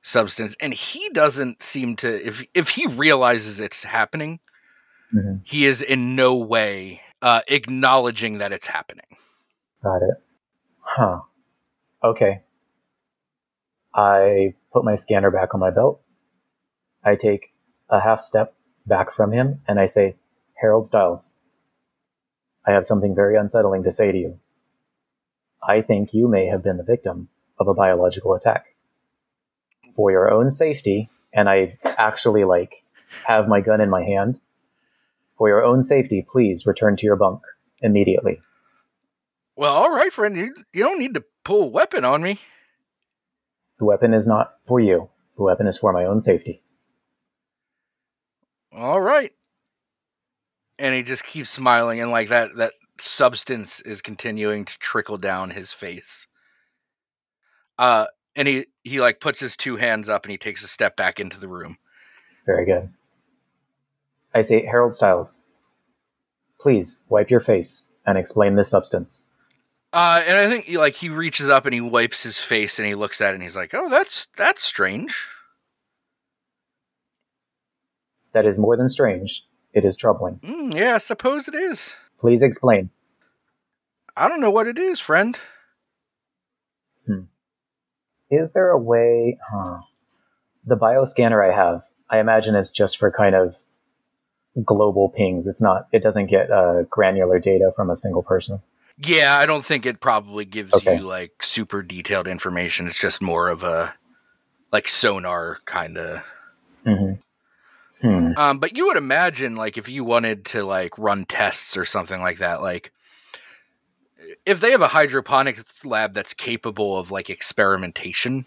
substance 0.06 0.54
and 0.60 0.72
he 0.72 1.08
doesn't 1.08 1.60
seem 1.64 1.96
to 1.96 2.24
if 2.24 2.44
if 2.54 2.70
he 2.70 2.86
realizes 2.86 3.58
it's 3.58 3.82
happening, 3.82 4.38
Mhm. 5.14 5.40
he 5.44 5.66
is 5.66 5.82
in 5.82 6.16
no 6.16 6.34
way 6.34 7.00
uh 7.22 7.40
acknowledging 7.48 8.38
that 8.38 8.52
it's 8.52 8.66
happening. 8.66 9.06
Got 9.82 10.02
it. 10.02 10.22
Huh. 10.80 11.20
Okay. 12.02 12.42
I 13.94 14.54
put 14.72 14.84
my 14.84 14.94
scanner 14.94 15.30
back 15.30 15.54
on 15.54 15.60
my 15.60 15.70
belt. 15.70 16.00
I 17.04 17.14
take 17.16 17.54
a 17.88 18.00
half 18.00 18.20
step 18.20 18.54
back 18.84 19.10
from 19.12 19.32
him 19.32 19.62
and 19.66 19.78
I 19.80 19.86
say, 19.86 20.16
Harold 20.54 20.86
Styles, 20.86 21.36
I 22.66 22.72
have 22.72 22.84
something 22.84 23.14
very 23.14 23.36
unsettling 23.36 23.84
to 23.84 23.92
say 23.92 24.12
to 24.12 24.18
you. 24.18 24.40
I 25.62 25.80
think 25.82 26.12
you 26.12 26.28
may 26.28 26.46
have 26.46 26.62
been 26.62 26.76
the 26.76 26.82
victim 26.82 27.28
of 27.58 27.68
a 27.68 27.74
biological 27.74 28.34
attack. 28.34 28.74
For 29.94 30.10
your 30.10 30.30
own 30.30 30.50
safety, 30.50 31.08
and 31.32 31.48
I 31.48 31.78
actually 31.84 32.44
like 32.44 32.82
have 33.26 33.48
my 33.48 33.60
gun 33.60 33.80
in 33.80 33.88
my 33.88 34.02
hand. 34.04 34.40
For 35.36 35.48
your 35.48 35.62
own 35.62 35.82
safety, 35.82 36.24
please 36.26 36.66
return 36.66 36.96
to 36.96 37.06
your 37.06 37.16
bunk 37.16 37.42
immediately. 37.80 38.40
Well, 39.54 39.74
all 39.74 39.90
right, 39.90 40.12
friend, 40.12 40.36
you, 40.36 40.54
you 40.72 40.84
don't 40.84 40.98
need 40.98 41.14
to 41.14 41.24
pull 41.44 41.62
a 41.64 41.66
weapon 41.68 42.04
on 42.04 42.22
me. 42.22 42.40
The 43.78 43.84
weapon 43.84 44.14
is 44.14 44.26
not 44.26 44.54
for 44.66 44.80
you. 44.80 45.10
The 45.36 45.42
weapon 45.42 45.66
is 45.66 45.78
for 45.78 45.92
my 45.92 46.04
own 46.04 46.20
safety. 46.20 46.62
All 48.74 49.00
right. 49.00 49.32
And 50.78 50.94
he 50.94 51.02
just 51.02 51.24
keeps 51.24 51.50
smiling 51.50 52.00
and 52.00 52.10
like 52.10 52.28
that 52.28 52.56
that 52.56 52.74
substance 52.98 53.80
is 53.80 54.02
continuing 54.02 54.64
to 54.64 54.78
trickle 54.78 55.18
down 55.18 55.50
his 55.50 55.72
face. 55.72 56.26
Uh 57.78 58.06
and 58.34 58.46
he 58.46 58.66
he 58.82 59.00
like 59.00 59.20
puts 59.20 59.40
his 59.40 59.56
two 59.56 59.76
hands 59.76 60.08
up 60.08 60.24
and 60.24 60.30
he 60.30 60.38
takes 60.38 60.62
a 60.62 60.68
step 60.68 60.96
back 60.96 61.18
into 61.18 61.40
the 61.40 61.48
room. 61.48 61.78
Very 62.44 62.66
good. 62.66 62.90
I 64.36 64.42
say, 64.42 64.66
Harold 64.66 64.92
Styles, 64.92 65.46
please 66.60 67.04
wipe 67.08 67.30
your 67.30 67.40
face 67.40 67.88
and 68.04 68.18
explain 68.18 68.54
this 68.54 68.70
substance. 68.70 69.30
Uh 69.94 70.22
and 70.26 70.36
I 70.36 70.50
think 70.50 70.66
he, 70.66 70.76
like 70.76 70.96
he 70.96 71.08
reaches 71.08 71.48
up 71.48 71.64
and 71.64 71.72
he 71.72 71.80
wipes 71.80 72.22
his 72.22 72.36
face 72.38 72.78
and 72.78 72.86
he 72.86 72.94
looks 72.94 73.22
at 73.22 73.30
it 73.30 73.34
and 73.36 73.42
he's 73.42 73.56
like, 73.56 73.72
"Oh, 73.72 73.88
that's 73.88 74.26
that's 74.36 74.62
strange." 74.62 75.16
That 78.34 78.44
is 78.44 78.58
more 78.58 78.76
than 78.76 78.90
strange. 78.90 79.46
It 79.72 79.86
is 79.86 79.96
troubling. 79.96 80.40
Mm, 80.44 80.74
yeah, 80.74 80.96
I 80.96 80.98
suppose 80.98 81.48
it 81.48 81.54
is. 81.54 81.92
Please 82.20 82.42
explain. 82.42 82.90
I 84.14 84.28
don't 84.28 84.42
know 84.42 84.50
what 84.50 84.66
it 84.66 84.78
is, 84.78 85.00
friend. 85.00 85.38
Hmm. 87.06 87.20
Is 88.30 88.52
there 88.52 88.68
a 88.68 88.78
way? 88.78 89.38
Huh. 89.50 89.78
The 90.62 90.76
bioscanner 90.76 91.42
I 91.42 91.56
have, 91.56 91.84
I 92.10 92.18
imagine 92.18 92.54
it's 92.54 92.70
just 92.70 92.98
for 92.98 93.10
kind 93.10 93.34
of 93.34 93.56
global 94.64 95.08
pings. 95.10 95.46
It's 95.46 95.62
not. 95.62 95.86
It 95.92 96.02
doesn't 96.02 96.26
get 96.26 96.50
uh, 96.50 96.82
granular 96.84 97.38
data 97.38 97.72
from 97.74 97.90
a 97.90 97.96
single 97.96 98.22
person. 98.22 98.60
Yeah, 98.98 99.36
I 99.36 99.46
don't 99.46 99.64
think 99.64 99.84
it 99.84 100.00
probably 100.00 100.44
gives 100.44 100.72
Okay. 100.74 100.96
you 100.96 101.02
like 101.02 101.42
super 101.42 101.82
detailed 101.82 102.26
information. 102.26 102.86
It's 102.86 102.98
just 102.98 103.20
more 103.20 103.48
of 103.48 103.62
a 103.62 103.94
like 104.72 104.88
sonar 104.88 105.58
kind 105.66 105.98
of 105.98 106.22
hmm 106.84 107.12
Hmm. 108.00 108.32
Um, 108.36 108.58
but 108.58 108.76
you 108.76 108.86
would 108.86 108.98
imagine, 108.98 109.56
like, 109.56 109.78
if 109.78 109.88
you 109.88 110.04
wanted 110.04 110.44
to 110.46 110.64
like 110.64 110.98
run 110.98 111.24
tests 111.24 111.78
or 111.78 111.86
something 111.86 112.20
like 112.20 112.38
that, 112.38 112.60
like 112.60 112.92
if 114.44 114.60
they 114.60 114.70
have 114.70 114.82
a 114.82 114.88
hydroponics 114.88 115.64
lab 115.84 116.12
that's 116.12 116.34
capable 116.34 116.98
of 116.98 117.10
like 117.10 117.30
experimentation, 117.30 118.44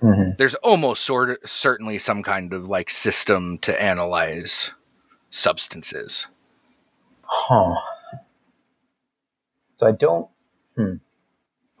hmm 0.00 0.30
there's 0.38 0.54
almost 0.56 1.04
sort 1.04 1.30
of 1.30 1.36
certainly 1.48 1.98
some 1.98 2.22
kind 2.22 2.52
of 2.52 2.66
like 2.68 2.90
system 2.90 3.58
to 3.58 3.80
analyze 3.82 4.70
substances. 5.34 6.28
Huh. 7.22 7.74
So 9.72 9.86
I 9.88 9.92
don't. 9.92 10.28
Hmm. 10.76 10.94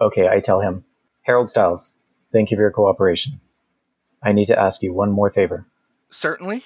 Okay, 0.00 0.28
I 0.28 0.40
tell 0.40 0.60
him, 0.60 0.84
Harold 1.22 1.48
Styles, 1.48 1.96
thank 2.32 2.50
you 2.50 2.56
for 2.56 2.62
your 2.62 2.72
cooperation. 2.72 3.40
I 4.22 4.32
need 4.32 4.46
to 4.46 4.58
ask 4.58 4.82
you 4.82 4.92
one 4.92 5.12
more 5.12 5.30
favor. 5.30 5.66
Certainly. 6.10 6.64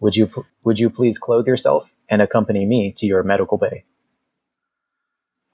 Would 0.00 0.16
you 0.16 0.30
would 0.64 0.78
you 0.78 0.88
please 0.90 1.18
clothe 1.18 1.46
yourself 1.46 1.92
and 2.08 2.22
accompany 2.22 2.64
me 2.64 2.92
to 2.96 3.06
your 3.06 3.22
medical 3.22 3.58
bay? 3.58 3.84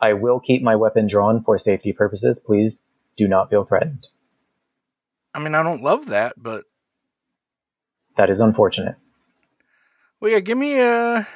I 0.00 0.12
will 0.12 0.38
keep 0.38 0.62
my 0.62 0.76
weapon 0.76 1.08
drawn 1.08 1.42
for 1.42 1.58
safety 1.58 1.92
purposes. 1.92 2.38
Please 2.38 2.86
do 3.16 3.26
not 3.26 3.50
feel 3.50 3.64
threatened. 3.64 4.06
I 5.34 5.40
mean, 5.40 5.54
I 5.56 5.62
don't 5.62 5.82
love 5.82 6.06
that, 6.06 6.34
but 6.36 6.64
That 8.16 8.30
is 8.30 8.40
unfortunate. 8.40 8.96
Well, 10.20 10.30
yeah. 10.30 10.40
Give 10.40 10.58
me 10.58 10.80
a 10.80 11.26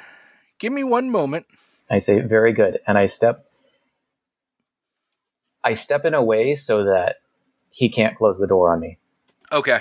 give 0.58 0.72
me 0.72 0.84
one 0.84 1.10
moment. 1.10 1.46
I 1.90 1.98
say, 1.98 2.20
very 2.20 2.52
good. 2.52 2.78
And 2.86 2.96
I 2.96 3.06
step 3.06 3.46
I 5.64 5.74
step 5.74 6.04
in 6.04 6.14
a 6.14 6.22
way 6.22 6.54
so 6.54 6.84
that 6.84 7.16
he 7.70 7.88
can't 7.88 8.16
close 8.16 8.38
the 8.38 8.46
door 8.46 8.72
on 8.72 8.80
me. 8.80 8.98
Okay. 9.50 9.80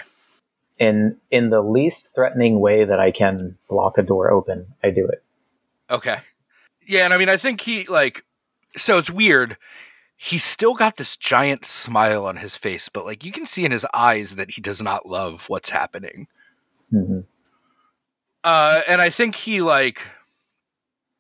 In 0.78 1.18
in 1.30 1.50
the 1.50 1.62
least 1.62 2.14
threatening 2.14 2.60
way 2.60 2.86
that 2.86 3.00
I 3.00 3.12
can 3.12 3.58
block 3.70 3.98
a 3.98 4.04
door 4.04 4.32
open, 4.32 4.74
I 4.84 4.90
do 4.90 5.08
it. 5.08 5.24
Okay. 5.90 6.20
Yeah, 6.88 7.06
and 7.06 7.14
I 7.14 7.18
mean, 7.18 7.30
I 7.30 7.38
think 7.38 7.62
he 7.62 7.86
like. 7.86 8.24
So 8.78 8.98
it's 8.98 9.10
weird. 9.10 9.58
He's 10.16 10.44
still 10.44 10.76
got 10.76 10.98
this 10.98 11.18
giant 11.18 11.66
smile 11.66 12.26
on 12.26 12.38
his 12.38 12.56
face, 12.56 12.90
but 12.90 13.06
like 13.06 13.24
you 13.26 13.32
can 13.32 13.46
see 13.46 13.66
in 13.66 13.72
his 13.72 13.86
eyes 13.94 14.36
that 14.36 14.52
he 14.52 14.62
does 14.62 14.82
not 14.82 15.08
love 15.08 15.46
what's 15.48 15.70
happening. 15.72 16.28
hmm 16.90 17.22
Uh, 18.44 18.82
and 18.88 19.02
I 19.02 19.10
think 19.10 19.36
he 19.36 19.62
like, 19.62 20.02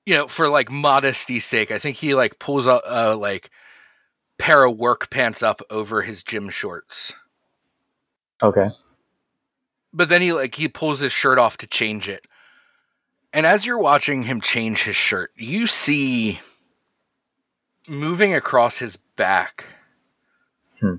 you 0.05 0.15
know, 0.15 0.27
for 0.27 0.49
like 0.49 0.71
modesty's 0.71 1.45
sake, 1.45 1.71
I 1.71 1.79
think 1.79 1.97
he 1.97 2.15
like 2.15 2.39
pulls 2.39 2.65
a 2.65 2.81
uh, 2.85 3.15
like 3.15 3.49
pair 4.39 4.63
of 4.63 4.77
work 4.77 5.09
pants 5.11 5.43
up 5.43 5.61
over 5.69 6.01
his 6.01 6.23
gym 6.23 6.49
shorts. 6.49 7.13
Okay. 8.43 8.69
but 9.93 10.09
then 10.09 10.19
he 10.21 10.33
like 10.33 10.55
he 10.55 10.67
pulls 10.67 10.99
his 11.01 11.11
shirt 11.11 11.37
off 11.37 11.57
to 11.57 11.67
change 11.67 12.09
it 12.09 12.25
and 13.33 13.45
as 13.45 13.67
you're 13.67 13.77
watching 13.77 14.23
him 14.23 14.41
change 14.41 14.81
his 14.81 14.95
shirt 14.95 15.29
you 15.35 15.67
see 15.67 16.39
moving 17.87 18.33
across 18.33 18.79
his 18.79 18.95
back 19.15 19.65
Hmm. 20.79 20.95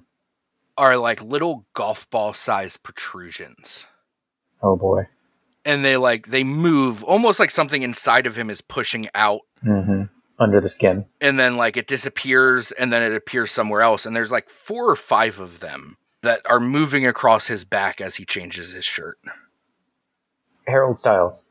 are 0.78 0.96
like 0.96 1.20
little 1.20 1.66
golf 1.74 2.08
ball 2.10 2.32
sized 2.32 2.80
protrusions 2.84 3.86
Oh 4.62 4.76
boy. 4.76 5.08
And 5.64 5.84
they 5.84 5.96
like 5.96 6.28
they 6.28 6.44
move 6.44 7.02
almost 7.04 7.38
like 7.38 7.50
something 7.50 7.82
inside 7.82 8.26
of 8.26 8.36
him 8.36 8.50
is 8.50 8.60
pushing 8.60 9.08
out 9.14 9.40
hmm 9.62 10.02
Under 10.38 10.60
the 10.60 10.68
skin. 10.68 11.06
and 11.20 11.38
then 11.38 11.56
like 11.56 11.76
it 11.76 11.86
disappears 11.86 12.72
and 12.72 12.92
then 12.92 13.02
it 13.02 13.14
appears 13.14 13.52
somewhere 13.52 13.80
else 13.82 14.04
and 14.06 14.14
there's 14.16 14.32
like 14.32 14.48
four 14.50 14.88
or 14.90 14.96
five 14.96 15.38
of 15.38 15.60
them 15.60 15.96
that 16.22 16.40
are 16.46 16.60
moving 16.60 17.06
across 17.06 17.46
his 17.48 17.64
back 17.64 18.00
as 18.00 18.14
he 18.16 18.24
changes 18.24 18.72
his 18.72 18.84
shirt. 18.84 19.18
Harold 20.68 20.96
Styles, 20.96 21.50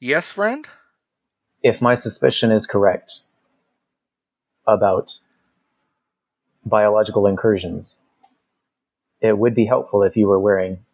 yes 0.00 0.30
friend? 0.30 0.66
If 1.62 1.80
my 1.82 1.94
suspicion 1.94 2.52
is 2.52 2.66
correct 2.66 3.22
about 4.66 5.18
biological 6.64 7.26
incursions, 7.26 8.02
it 9.20 9.38
would 9.38 9.54
be 9.54 9.64
helpful 9.66 10.02
if 10.02 10.16
you 10.16 10.28
were 10.28 10.38
wearing 10.38 10.84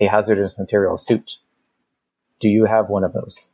a 0.00 0.06
hazardous 0.06 0.58
material 0.58 0.96
suit. 0.96 1.38
Do 2.38 2.48
you 2.48 2.64
have 2.64 2.88
one 2.88 3.04
of 3.04 3.12
those? 3.12 3.48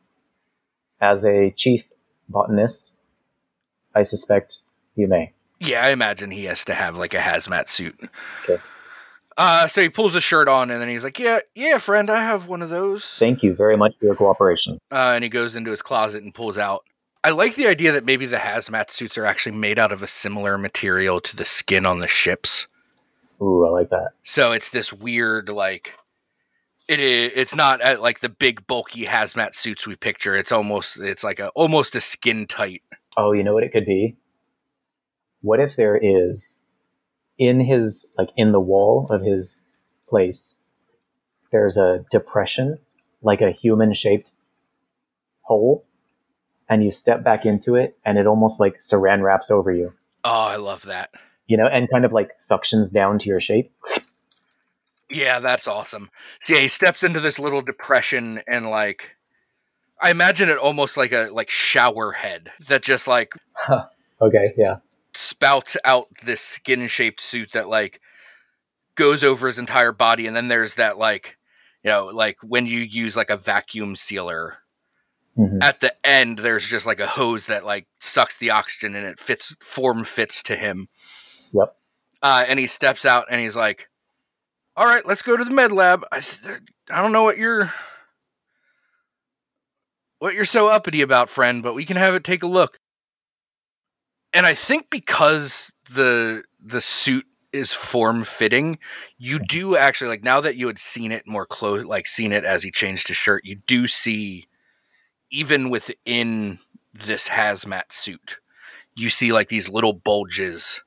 As 1.01 1.25
a 1.25 1.51
chief 1.51 1.85
botanist, 2.29 2.95
I 3.95 4.03
suspect 4.03 4.59
you 4.95 5.09
may. 5.09 5.33
Yeah, 5.61 5.83
I 5.85 5.91
imagine 5.91 6.31
he 6.31 6.45
has 6.45 6.65
to 6.67 6.75
have 6.75 6.97
like 6.97 7.15
a 7.15 7.19
hazmat 7.19 7.69
suit. 7.69 7.99
Okay. 8.45 8.63
Uh, 9.39 9.69
so 9.69 9.83
he 9.83 9.89
pulls 9.89 10.15
his 10.15 10.25
shirt 10.25 10.49
on 10.49 10.71
and 10.71 10.81
then 10.81 10.89
he's 10.89 11.05
like, 11.05 11.19
"Yeah, 11.19 11.41
yeah, 11.55 11.79
friend, 11.79 12.09
I 12.09 12.23
have 12.23 12.47
one 12.47 12.63
of 12.63 12.71
those." 12.71 13.05
Thank 13.19 13.43
you 13.43 13.55
very 13.55 13.77
much 13.77 13.95
for 13.99 14.07
your 14.07 14.15
cooperation. 14.15 14.79
Uh, 14.91 15.13
and 15.15 15.25
he 15.25 15.29
goes 15.29 15.55
into 15.55 15.71
his 15.71 15.83
closet 15.83 16.23
and 16.23 16.35
pulls 16.35 16.57
out. 16.57 16.85
I 17.23 17.31
like 17.31 17.57
the 17.57 17.67
idea 17.67 17.93
that 17.93 18.05
maybe 18.05 18.25
the 18.25 18.37
hazmat 18.37 18.91
suits 18.91 19.19
are 19.19 19.27
actually 19.27 19.57
made 19.57 19.79
out 19.79 19.93
of 19.93 20.03
a 20.03 20.07
similar 20.07 20.57
material 20.57 21.21
to 21.23 21.37
the 21.37 21.45
skin 21.45 21.85
on 21.85 21.99
the 21.99 22.09
ships. 22.09 22.67
Ooh, 23.43 23.67
I 23.67 23.71
like 23.71 23.91
that. 23.91 24.13
So 24.25 24.53
it's 24.53 24.71
this 24.71 24.93
weird 24.93 25.49
like 25.49 25.95
it 26.89 27.01
is 27.01 27.33
it's 27.35 27.55
not 27.55 27.85
uh, 27.85 28.01
like 28.01 28.21
the 28.21 28.29
big 28.29 28.67
bulky 28.67 29.05
hazmat 29.05 29.55
suits 29.55 29.87
we 29.87 29.97
picture. 29.97 30.37
It's 30.37 30.53
almost 30.53 30.99
it's 31.01 31.25
like 31.25 31.39
a 31.41 31.49
almost 31.51 31.95
a 31.95 32.01
skin 32.01 32.47
tight. 32.47 32.83
Oh, 33.17 33.33
you 33.33 33.43
know 33.43 33.55
what 33.55 33.65
it 33.65 33.73
could 33.73 33.87
be? 33.87 34.17
What 35.41 35.61
if 35.61 35.77
there 35.77 35.97
is 35.97 36.61
in 37.39 37.61
his 37.61 38.13
like 38.17 38.31
in 38.37 38.53
the 38.53 38.61
wall 38.61 39.07
of 39.11 39.23
his 39.23 39.63
place 40.09 40.61
there's 41.53 41.77
a 41.77 42.05
depression 42.11 42.79
like 43.23 43.41
a 43.41 43.51
human 43.51 43.93
shaped 43.93 44.33
hole 45.43 45.85
and 46.69 46.83
you 46.83 46.91
step 46.91 47.23
back 47.23 47.45
into 47.45 47.75
it 47.75 47.97
and 48.05 48.17
it 48.19 48.27
almost 48.27 48.59
like 48.61 48.79
saran 48.79 49.23
wraps 49.23 49.51
over 49.51 49.71
you 49.73 49.93
Oh, 50.25 50.31
I 50.31 50.57
love 50.57 50.83
that. 50.83 51.11
you 51.47 51.57
know 51.57 51.67
and 51.67 51.91
kind 51.91 52.05
of 52.05 52.13
like 52.13 52.37
suctions 52.39 52.93
down 52.93 53.19
to 53.21 53.29
your 53.29 53.41
shape 53.41 53.71
Yeah, 55.17 55.39
that's 55.41 55.67
awesome. 55.67 56.11
So 56.43 56.55
yeah, 56.55 56.61
he 56.61 56.69
steps 56.69 57.03
into 57.03 57.21
this 57.21 57.39
little 57.39 57.63
depression 57.63 58.43
and 58.47 58.69
like 58.71 59.11
I 60.01 60.11
imagine 60.11 60.49
it 60.49 60.59
almost 60.59 60.97
like 60.97 61.13
a 61.13 61.29
like 61.33 61.49
shower 61.51 62.13
head 62.13 62.51
that 62.69 62.83
just 62.83 63.07
like 63.09 63.33
okay 64.21 64.53
yeah 64.59 64.77
spouts 65.15 65.77
out 65.85 66.09
this 66.25 66.43
skin 66.43 66.87
shaped 66.89 67.21
suit 67.23 67.53
that 67.53 67.69
like 67.69 68.01
goes 68.95 69.25
over 69.25 69.47
his 69.47 69.59
entire 69.59 69.93
body 69.93 70.27
and 70.27 70.37
then 70.37 70.49
there's 70.49 70.75
that 70.75 70.99
like 70.99 71.37
you 71.83 71.91
know 71.91 72.07
like 72.07 72.37
when 72.43 72.67
you 72.67 72.81
use 72.81 73.17
like 73.17 73.31
a 73.31 73.37
vacuum 73.37 73.97
sealer 73.97 74.59
Mhm. 75.39 75.59
at 75.63 75.81
the 75.83 75.95
end 76.07 76.39
there's 76.39 76.67
just 76.67 76.87
like 76.87 76.99
a 77.01 77.07
hose 77.07 77.45
that 77.47 77.65
like 77.65 77.87
sucks 78.01 78.37
the 78.37 78.51
oxygen 78.51 78.95
and 78.95 79.07
it 79.07 79.21
fits 79.21 79.55
form 79.61 80.05
fits 80.05 80.43
to 80.45 80.57
him 80.57 80.89
Yep. 81.53 81.77
uh, 82.23 82.45
and 82.49 82.59
he 82.59 82.67
steps 82.67 83.05
out 83.05 83.27
and 83.31 83.41
he's 83.41 83.55
like 83.57 83.89
all 84.77 84.87
right 84.87 85.07
let's 85.07 85.23
go 85.23 85.37
to 85.37 85.45
the 85.45 85.51
med 85.51 85.73
lab. 85.73 86.05
I, 86.13 86.23
I 86.91 87.03
don't 87.03 87.13
know 87.13 87.23
what 87.25 87.39
you're 87.39 87.73
what 90.19 90.35
you're 90.35 90.45
so 90.45 90.69
uppity 90.69 91.03
about 91.03 91.29
friend 91.29 91.63
but 91.63 91.75
we 91.75 91.85
can 91.85 91.97
have 91.97 92.15
it 92.15 92.25
take 92.25 92.43
a 92.43 92.47
look. 92.47 92.79
And 94.33 94.47
i 94.47 94.55
think 94.55 94.91
because 94.91 95.73
the 95.93 96.43
the 96.63 96.81
suit 96.83 97.25
is 97.53 97.73
form 97.73 98.25
fitting 98.25 98.79
you 99.19 99.39
do 99.39 99.77
actually 99.77 100.09
like 100.09 100.23
now 100.23 100.41
that 100.41 100.57
you 100.57 100.67
had 100.67 100.79
seen 100.79 101.11
it 101.13 101.27
more 101.27 101.47
close 101.47 101.85
like 101.87 102.07
seen 102.07 102.33
it 102.33 102.45
as 102.45 102.63
he 102.63 102.71
changed 102.71 103.09
his 103.09 103.17
shirt 103.17 103.45
you 103.45 103.57
do 103.67 103.87
see 103.87 104.47
even 105.31 105.71
within 105.71 106.59
this 106.93 107.29
hazmat 107.29 107.91
suit 107.93 108.39
you 108.95 109.09
see 109.09 109.33
like 109.33 109.49
these 109.49 109.69
little 109.69 109.93
bulges 109.95 110.83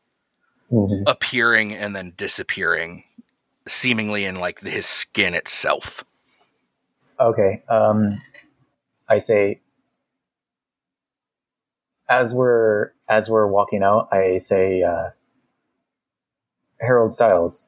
Mhm. 0.72 1.04
appearing 1.08 1.74
and 1.74 1.96
then 1.96 2.14
disappearing 2.16 3.04
seemingly 3.70 4.26
in 4.26 4.36
like 4.36 4.60
his 4.62 4.86
skin 4.86 5.34
itself 5.34 6.04
Okay. 7.20 7.64
Um, 7.68 8.22
I 9.08 9.18
say, 9.18 9.60
as 12.08 12.34
we're 12.34 12.92
as 13.10 13.30
we're 13.30 13.48
walking 13.48 13.84
out, 13.84 14.08
I 14.12 14.38
say, 14.38 14.84
uh, 14.84 15.10
Harold 16.80 17.12
Styles, 17.12 17.68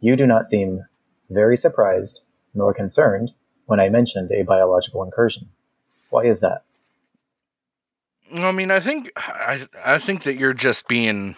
you 0.00 0.16
do 0.16 0.26
not 0.26 0.46
seem 0.46 0.86
very 1.28 1.56
surprised 1.56 2.22
nor 2.54 2.72
concerned 2.72 3.34
when 3.66 3.80
I 3.80 3.88
mentioned 3.88 4.30
a 4.32 4.42
biological 4.42 5.02
incursion. 5.02 5.50
Why 6.10 6.24
is 6.24 6.40
that? 6.40 6.62
i 8.34 8.50
mean 8.50 8.72
i 8.72 8.80
think 8.80 9.08
i 9.16 9.68
i 9.84 9.98
think 9.98 10.24
that 10.24 10.36
you're 10.36 10.52
just 10.52 10.88
being 10.88 11.36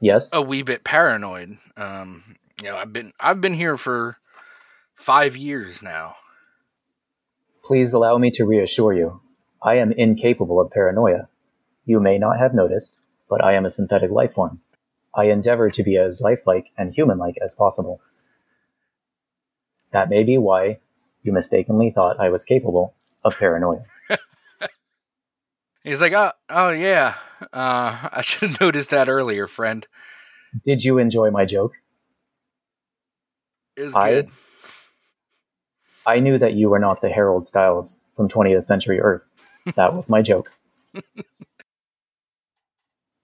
Yes. 0.00 0.34
a 0.34 0.42
wee 0.42 0.62
bit 0.62 0.82
paranoid 0.84 1.58
um 1.76 2.36
you 2.60 2.68
know 2.68 2.76
i've 2.76 2.92
been 2.92 3.12
i've 3.20 3.40
been 3.40 3.54
here 3.54 3.76
for 3.76 4.16
5 4.94 5.36
years 5.36 5.82
now 5.82 6.16
Please 7.62 7.92
allow 7.92 8.16
me 8.16 8.30
to 8.32 8.46
reassure 8.46 8.92
you. 8.92 9.20
I 9.62 9.74
am 9.74 9.92
incapable 9.92 10.60
of 10.60 10.70
paranoia. 10.70 11.28
You 11.84 12.00
may 12.00 12.18
not 12.18 12.38
have 12.38 12.54
noticed, 12.54 13.00
but 13.28 13.44
I 13.44 13.52
am 13.52 13.66
a 13.66 13.70
synthetic 13.70 14.10
life 14.10 14.32
form. 14.34 14.60
I 15.14 15.24
endeavor 15.24 15.70
to 15.70 15.82
be 15.82 15.96
as 15.96 16.20
lifelike 16.20 16.68
and 16.78 16.94
human-like 16.94 17.36
as 17.42 17.54
possible. 17.54 18.00
That 19.92 20.08
may 20.08 20.22
be 20.22 20.38
why 20.38 20.78
you 21.22 21.32
mistakenly 21.32 21.90
thought 21.90 22.18
I 22.18 22.30
was 22.30 22.44
capable 22.44 22.94
of 23.24 23.36
paranoia. 23.36 23.84
He's 25.84 26.00
like 26.00 26.12
oh 26.12 26.32
oh 26.48 26.70
yeah 26.70 27.14
uh 27.52 28.08
i 28.12 28.20
should 28.22 28.50
have 28.50 28.60
noticed 28.60 28.90
that 28.90 29.08
earlier 29.08 29.46
friend 29.46 29.86
Did 30.64 30.84
you 30.84 30.98
enjoy 30.98 31.30
my 31.30 31.44
joke? 31.44 31.74
is 33.76 33.94
I- 33.94 34.10
good 34.10 34.30
I 36.06 36.18
knew 36.18 36.38
that 36.38 36.54
you 36.54 36.70
were 36.70 36.78
not 36.78 37.02
the 37.02 37.10
Harold 37.10 37.46
Styles 37.46 38.00
from 38.16 38.26
20th 38.26 38.64
Century 38.64 38.98
Earth. 39.00 39.28
That 39.76 39.94
was 39.94 40.08
my 40.08 40.22
joke. 40.22 40.50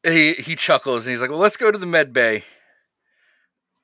he 0.04 0.34
he 0.34 0.54
chuckles 0.54 1.06
and 1.06 1.12
he's 1.12 1.20
like, 1.20 1.30
"Well, 1.30 1.38
let's 1.38 1.56
go 1.56 1.70
to 1.72 1.78
the 1.78 1.86
med 1.86 2.12
bay. 2.12 2.44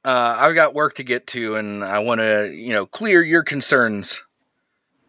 Uh, 0.04 0.36
I've 0.38 0.54
got 0.54 0.74
work 0.74 0.94
to 0.96 1.02
get 1.02 1.26
to, 1.28 1.56
and 1.56 1.82
I 1.82 2.00
want 2.00 2.20
to, 2.20 2.52
you 2.54 2.72
know, 2.74 2.86
clear 2.86 3.22
your 3.22 3.42
concerns." 3.42 4.22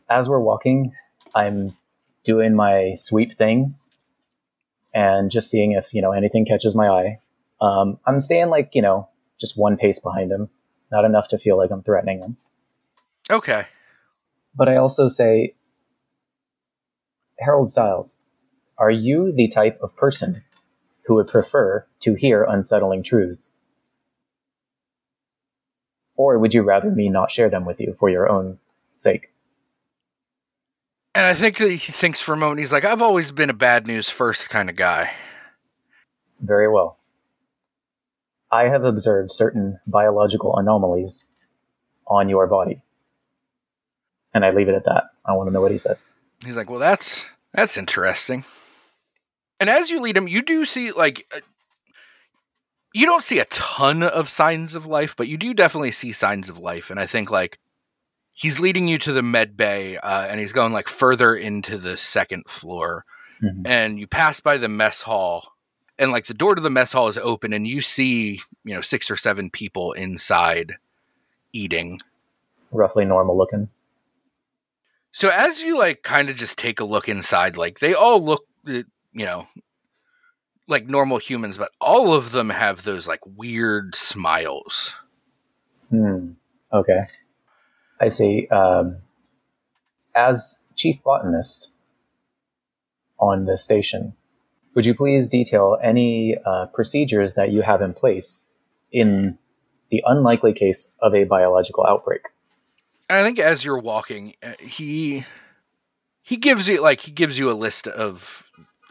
as 0.10 0.30
we're 0.30 0.40
walking, 0.40 0.94
I'm 1.36 1.76
doing 2.24 2.56
my 2.56 2.94
sweep 2.96 3.34
thing 3.34 3.76
and 4.94 5.32
just 5.32 5.50
seeing 5.50 5.74
if, 5.74 5.94
you 5.94 6.02
know, 6.02 6.12
anything 6.12 6.46
catches 6.46 6.76
my 6.76 6.88
eye. 6.88 7.20
Um, 7.62 8.00
I'm 8.06 8.22
staying 8.22 8.50
like, 8.50 8.72
you 8.74 8.82
know, 8.82 9.10
just 9.40 9.58
one 9.58 9.78
pace 9.78 10.00
behind 10.00 10.32
him, 10.32 10.50
not 10.92 11.06
enough 11.06 11.28
to 11.30 11.38
feel 11.38 11.58
like 11.58 11.72
I'm 11.72 11.84
threatening 11.84 12.20
him. 12.20 12.38
Okay. 13.30 13.66
But 14.56 14.70
I 14.70 14.76
also 14.76 15.08
say, 15.08 15.56
Harold 17.40 17.70
Styles, 17.70 18.20
are 18.78 18.92
you 18.92 19.32
the 19.32 19.48
type 19.48 19.80
of 19.82 19.96
person 19.96 20.44
who 21.06 21.16
would 21.16 21.28
prefer 21.28 21.86
to 22.02 22.14
hear 22.14 22.44
unsettling 22.44 23.04
truths? 23.04 23.56
Or 26.16 26.38
would 26.38 26.54
you 26.54 26.62
rather 26.62 26.92
me 26.92 27.10
not 27.10 27.32
share 27.32 27.50
them 27.50 27.66
with 27.66 27.80
you 27.80 27.96
for 28.00 28.10
your 28.10 28.30
own 28.30 28.60
sake? 28.98 29.33
And 31.24 31.38
I 31.38 31.40
think 31.40 31.58
that 31.60 31.72
he 31.72 31.78
thinks 31.78 32.20
for 32.20 32.34
a 32.34 32.38
moment. 32.38 32.60
He's 32.60 32.74
like, 32.74 32.84
"I've 32.84 33.02
always 33.02 33.32
been 33.32 33.50
a 33.50 33.54
bad 33.54 33.88
news 33.88 34.10
first 34.10 34.50
kind 34.50 34.70
of 34.70 34.76
guy." 34.76 35.12
Very 36.42 36.68
well. 36.68 36.98
I 38.52 38.64
have 38.64 38.84
observed 38.84 39.32
certain 39.32 39.80
biological 39.88 40.58
anomalies 40.58 41.30
on 42.06 42.28
your 42.28 42.46
body. 42.46 42.82
And 44.34 44.44
I 44.44 44.52
leave 44.52 44.68
it 44.68 44.76
at 44.76 44.84
that. 44.84 45.12
I 45.26 45.32
want 45.32 45.48
to 45.48 45.54
know 45.54 45.62
what 45.62 45.72
he 45.72 45.78
says. 45.78 46.08
He's 46.44 46.58
like, 46.58 46.70
"Well, 46.70 46.80
that's 46.80 47.24
that's 47.54 47.78
interesting." 47.78 48.44
And 49.62 49.70
as 49.70 49.90
you 49.90 50.02
lead 50.02 50.18
him, 50.18 50.28
you 50.28 50.42
do 50.42 50.66
see 50.66 50.92
like 50.92 51.26
uh, 51.34 51.40
you 52.94 53.06
don't 53.06 53.24
see 53.24 53.40
a 53.40 53.46
ton 53.46 54.04
of 54.04 54.30
signs 54.30 54.76
of 54.76 54.86
life, 54.86 55.16
but 55.16 55.30
you 55.30 55.38
do 55.38 55.54
definitely 55.54 55.94
see 55.94 56.12
signs 56.12 56.50
of 56.50 56.58
life. 56.58 56.90
And 56.90 57.00
I 57.00 57.06
think 57.06 57.32
like 57.32 57.60
he's 58.34 58.60
leading 58.60 58.88
you 58.88 58.98
to 59.00 59.14
the 59.14 59.22
med 59.24 59.56
bay, 59.56 59.98
uh, 59.98 60.24
and 60.24 60.40
he's 60.40 60.52
going 60.52 60.74
like 60.74 60.88
further 60.90 61.36
into 61.36 61.78
the 61.78 61.98
second 61.98 62.46
floor, 62.50 63.06
Mhm. 63.42 63.62
and 63.66 64.00
you 64.00 64.08
pass 64.08 64.40
by 64.40 64.58
the 64.58 64.68
mess 64.70 65.02
hall, 65.04 65.54
and 65.98 66.12
like 66.12 66.26
the 66.26 66.34
door 66.34 66.56
to 66.56 66.62
the 66.62 66.70
mess 66.70 66.92
hall 66.94 67.08
is 67.08 67.18
open, 67.18 67.54
and 67.54 67.68
you 67.68 67.82
see 67.82 68.42
you 68.64 68.74
know 68.74 68.82
six 68.82 69.10
or 69.12 69.16
seven 69.16 69.50
people 69.50 69.94
inside 69.94 70.74
eating. 71.52 72.00
Roughly 72.72 73.06
normal 73.06 73.38
looking. 73.38 73.70
So 75.12 75.30
as 75.30 75.62
you 75.62 75.78
like 75.78 76.02
kind 76.02 76.30
of 76.30 76.36
just 76.36 76.58
take 76.58 76.80
a 76.80 76.86
look 76.86 77.08
inside, 77.08 77.56
like 77.56 77.80
they 77.80 77.94
all 77.94 78.24
look, 78.24 78.48
uh, 78.68 78.82
you 79.14 79.26
know, 79.26 79.48
like 80.68 80.88
normal 80.88 81.20
humans, 81.20 81.56
but 81.58 81.72
all 81.80 82.16
of 82.16 82.32
them 82.32 82.50
have 82.50 82.84
those 82.84 83.08
like 83.08 83.20
weird 83.26 83.94
smiles. 83.94 84.94
Hmm. 85.92 86.32
Okay. 86.74 87.02
I 88.04 88.10
say, 88.10 88.48
Um, 88.48 88.98
as 90.14 90.66
chief 90.76 91.02
botanist 91.04 91.72
on 93.18 93.46
the 93.46 93.58
station, 93.58 94.14
would 94.76 94.86
you 94.86 94.94
please 94.94 95.30
detail 95.30 95.78
any 95.82 96.36
uh, 96.46 96.66
procedures 96.68 97.36
that 97.36 97.52
you 97.52 97.62
have 97.62 97.82
in 97.82 97.94
place 97.94 98.48
in 98.92 99.38
the 99.90 100.04
unlikely 100.06 100.54
case 100.54 100.96
of 101.00 101.16
a 101.16 101.24
biological 101.24 101.86
outbreak? 101.88 102.24
I 103.10 103.22
think 103.24 103.40
as 103.40 103.64
you're 103.64 103.80
walking, 103.80 104.34
uh, 104.44 104.54
he 104.60 105.26
he 106.22 106.38
gives 106.38 106.68
you 106.68 106.82
like 106.82 107.02
he 107.02 107.12
gives 107.12 107.38
you 107.38 107.50
a 107.50 107.54
list 107.54 107.88
of 107.88 108.44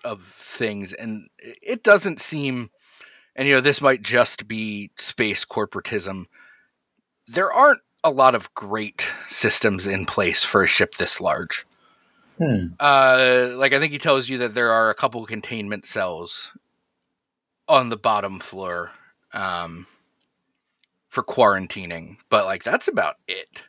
of 0.05 0.25
things 0.25 0.92
and 0.92 1.29
it 1.40 1.83
doesn't 1.83 2.20
seem 2.20 2.70
and 3.37 3.48
you 3.48 3.55
know 3.55 3.61
this 3.61 3.81
might 3.81 4.03
just 4.03 4.48
be 4.48 4.90
space 4.96 5.44
corporatism 5.44 6.27
there 7.29 7.53
aren't 7.53 7.81
a 8.04 8.10
lot 8.10 8.34
of 8.34 8.52
great 8.54 9.06
systems 9.28 9.86
in 9.86 10.06
place 10.06 10.42
for 10.42 10.62
a 10.62 10.68
ship 10.68 10.96
this 10.96 11.20
large 11.20 11.66
Hmm. 12.38 12.68
uh 12.80 13.50
like 13.56 13.74
i 13.74 13.78
think 13.78 13.92
he 13.92 13.98
tells 13.98 14.28
you 14.28 14.38
that 14.38 14.54
there 14.54 14.70
are 14.72 14.88
a 14.90 14.94
couple 14.94 15.24
containment 15.26 15.86
cells 15.86 16.50
on 17.68 17.90
the 17.90 17.96
bottom 17.96 18.40
floor 18.40 18.90
um 19.32 19.86
for 21.08 21.22
quarantining 21.22 22.16
but 22.30 22.46
like 22.46 22.64
that's 22.64 22.88
about 22.88 23.16
it 23.28 23.62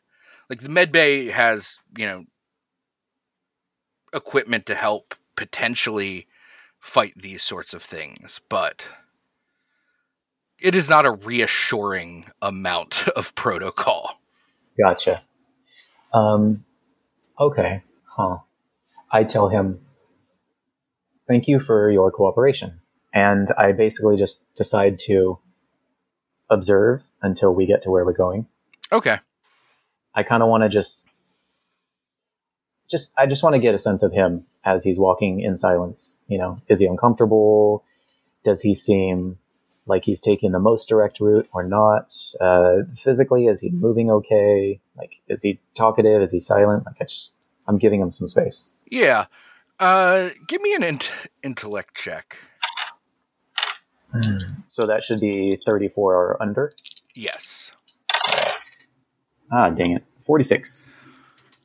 like 0.49 0.61
the 0.61 0.69
med 0.69 0.91
bay 0.91 1.27
has 1.27 1.77
you 1.97 2.05
know 2.05 2.23
equipment 4.13 4.65
to 4.67 4.75
help 4.75 5.15
potentially 5.35 6.27
fight 6.79 7.13
these 7.15 7.41
sorts 7.41 7.73
of 7.73 7.81
things, 7.81 8.39
but 8.49 8.85
it 10.59 10.75
is 10.75 10.89
not 10.89 11.05
a 11.05 11.11
reassuring 11.11 12.25
amount 12.41 13.07
of 13.15 13.33
protocol. 13.35 14.19
Gotcha. 14.77 15.21
Um, 16.13 16.65
okay. 17.39 17.83
Huh. 18.05 18.37
I 19.11 19.23
tell 19.23 19.49
him, 19.49 19.79
thank 21.27 21.47
you 21.47 21.59
for 21.59 21.91
your 21.91 22.11
cooperation. 22.11 22.81
And 23.13 23.47
I 23.57 23.71
basically 23.71 24.17
just 24.17 24.45
decide 24.55 24.97
to 24.99 25.39
observe 26.49 27.03
until 27.21 27.53
we 27.53 27.65
get 27.65 27.81
to 27.83 27.91
where 27.91 28.05
we're 28.05 28.13
going. 28.13 28.47
Okay. 28.91 29.17
I 30.15 30.23
kind 30.23 30.43
of 30.43 30.49
want 30.49 30.63
to 30.63 30.69
just, 30.69 31.07
just, 32.89 33.13
I 33.17 33.25
just 33.25 33.43
want 33.43 33.53
to 33.53 33.59
get 33.59 33.75
a 33.75 33.79
sense 33.79 34.03
of 34.03 34.11
him 34.11 34.45
as 34.63 34.83
he's 34.83 34.99
walking 34.99 35.41
in 35.41 35.57
silence. 35.57 36.23
You 36.27 36.37
know, 36.37 36.61
is 36.67 36.79
he 36.79 36.85
uncomfortable? 36.85 37.83
Does 38.43 38.61
he 38.61 38.73
seem 38.73 39.37
like 39.85 40.05
he's 40.05 40.21
taking 40.21 40.51
the 40.51 40.59
most 40.59 40.87
direct 40.87 41.19
route 41.19 41.47
or 41.53 41.63
not? 41.63 42.13
Uh, 42.39 42.83
physically, 42.95 43.47
is 43.47 43.61
he 43.61 43.69
moving 43.69 44.09
okay? 44.11 44.79
Like, 44.97 45.21
is 45.27 45.41
he 45.41 45.59
talkative? 45.75 46.21
Is 46.21 46.31
he 46.31 46.39
silent? 46.39 46.85
Like, 46.85 46.95
I 47.01 47.05
just, 47.05 47.35
I'm 47.67 47.77
giving 47.77 47.99
him 48.01 48.11
some 48.11 48.27
space. 48.27 48.75
Yeah. 48.89 49.25
Uh 49.79 50.29
give 50.47 50.61
me 50.61 50.75
an 50.75 50.83
int- 50.83 51.11
intellect 51.43 51.95
check. 51.95 52.37
So 54.67 54.85
that 54.85 55.03
should 55.03 55.19
be 55.19 55.57
34 55.65 56.13
or 56.15 56.37
under. 56.41 56.69
Yes. 57.15 57.71
Ah, 59.51 59.69
dang 59.69 59.91
it. 59.91 60.03
46. 60.19 60.99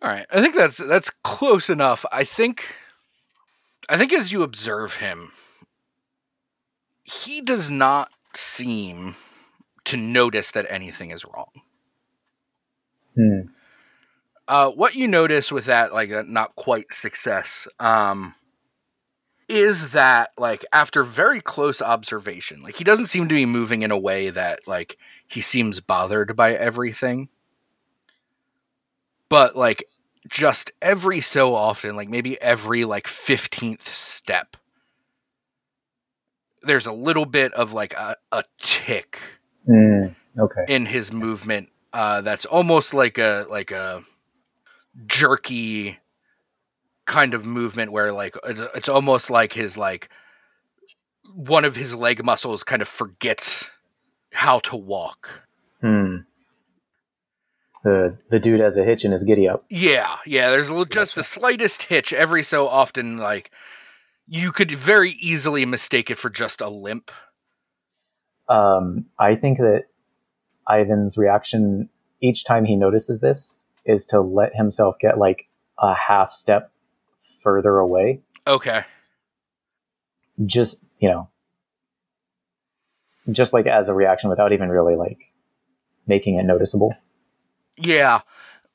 All 0.03 0.11
right. 0.11 0.27
I 0.33 0.41
think 0.41 0.57
that's 0.57 0.79
that's 0.79 1.11
close 1.23 1.69
enough. 1.69 2.07
I 2.11 2.25
think 2.25 2.65
I 3.89 3.97
think 3.99 4.13
as 4.13 4.33
you 4.33 4.43
observe 4.43 4.95
him, 4.95 5.33
he 7.11 7.41
does 7.41 7.71
not 7.71 8.11
seem 8.35 9.17
to 9.85 9.97
notice 9.97 10.51
that 10.51 10.67
anything 10.69 11.11
is 11.11 11.25
wrong. 11.25 11.51
Hmm. 13.15 13.41
Uh, 14.47 14.71
what 14.71 14.95
you 14.95 15.07
notice 15.07 15.51
with 15.51 15.65
that, 15.67 15.93
like 15.93 16.11
that 16.11 16.29
not 16.29 16.55
quite 16.57 16.93
success, 16.93 17.67
um, 17.81 18.35
is 19.49 19.93
that 19.93 20.33
like 20.37 20.65
after 20.73 21.03
very 21.03 21.41
close 21.41 21.81
observation, 21.81 22.63
like 22.63 22.77
he 22.77 22.85
doesn't 22.85 23.07
seem 23.07 23.29
to 23.29 23.35
be 23.35 23.47
moving 23.47 23.83
in 23.83 23.91
a 23.91 23.99
way 23.99 24.31
that 24.31 24.61
like 24.67 24.97
he 25.27 25.41
seems 25.41 25.81
bothered 25.81 26.37
by 26.37 26.55
everything. 26.55 27.29
But 29.29 29.57
like 29.57 29.85
just 30.29 30.73
every 30.83 31.21
so 31.23 31.55
often, 31.55 31.97
like 31.97 32.09
maybe 32.09 32.41
every 32.41 32.85
like 32.85 33.07
15th 33.07 33.95
step, 33.95 34.57
there's 36.69 36.87
a 36.87 36.93
little 36.93 37.25
bit 37.27 37.53
of 37.55 37.73
like 37.73 37.95
a, 37.95 38.17
a 38.33 38.45
tick 38.61 39.19
Hmm. 39.67 40.07
Okay. 40.39 40.65
in 40.69 40.87
his 40.87 41.13
movement 41.13 41.69
uh 41.93 42.21
that's 42.21 42.45
almost 42.47 42.95
like 42.95 43.19
a 43.19 43.47
like 43.51 43.71
a 43.71 44.05
jerky 45.07 45.99
kind 47.07 47.35
of 47.35 47.45
movement 47.45 47.91
where 47.93 48.13
like 48.13 48.37
it's 48.75 48.89
almost 48.89 49.31
like 49.31 49.53
his 49.55 49.77
like 49.77 50.09
one 51.35 51.65
of 51.65 51.77
his 51.77 51.95
leg 51.95 52.25
muscles 52.25 52.63
kind 52.65 52.83
of 52.83 52.89
forgets 52.89 53.69
how 54.33 54.59
to 54.61 54.77
walk 54.77 55.29
Hmm. 55.81 56.17
The 57.85 58.17
the 58.31 58.41
dude 58.41 58.61
has 58.61 58.77
a 58.77 58.85
hitch 58.85 59.05
in 59.05 59.13
his 59.13 59.23
giddy 59.23 59.49
up. 59.49 59.65
yeah 59.71 60.17
yeah 60.27 60.51
there's 60.51 60.71
just 60.91 61.15
the 61.15 61.23
slightest 61.23 61.85
hitch 61.85 62.13
every 62.13 62.43
so 62.43 62.67
often 62.69 63.19
like 63.19 63.51
you 64.29 64.53
could 64.53 64.71
very 64.71 65.13
easily 65.13 65.65
mistake 65.65 66.11
it 66.11 66.19
for 66.19 66.29
just 66.31 66.61
a 66.61 66.69
limp 66.69 67.11
Um, 68.49 69.07
I 69.19 69.35
think 69.35 69.59
that 69.59 69.85
Ivan's 70.71 71.17
reaction 71.17 71.89
each 72.21 72.45
time 72.45 72.65
he 72.65 72.77
notices 72.77 73.21
this 73.21 73.65
is 73.85 74.05
to 74.07 74.21
let 74.21 74.55
himself 74.55 74.97
get 75.01 75.19
like 75.19 75.49
a 75.79 75.95
half 75.95 76.33
step 76.33 76.71
further 77.43 77.79
away. 77.79 78.21
okay 78.47 78.85
Just, 80.45 80.87
you 80.99 81.09
know, 81.09 81.29
just 83.31 83.53
like 83.53 83.67
as 83.67 83.89
a 83.89 83.95
reaction 83.95 84.31
without 84.31 84.53
even 84.53 84.69
really 84.69 84.97
like 84.97 85.19
making 86.07 86.37
it 86.37 86.45
noticeable. 86.45 86.95
Yeah. 87.77 88.21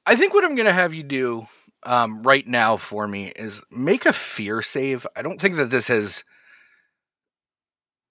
I 0.06 0.16
think 0.16 0.34
what 0.34 0.44
I'm 0.44 0.56
going 0.56 0.68
to 0.68 0.74
have 0.74 0.94
you 0.94 1.04
do 1.04 1.48
um, 1.86 2.24
right 2.24 2.48
now 2.48 2.78
for 2.78 3.08
me 3.08 3.28
is 3.36 3.62
make 3.72 4.06
a 4.06 4.14
fear 4.14 4.62
save. 4.62 5.06
I 5.16 5.22
don't 5.22 5.40
think 5.40 5.58
that 5.58 5.70
this 5.70 5.88
has 5.88 6.24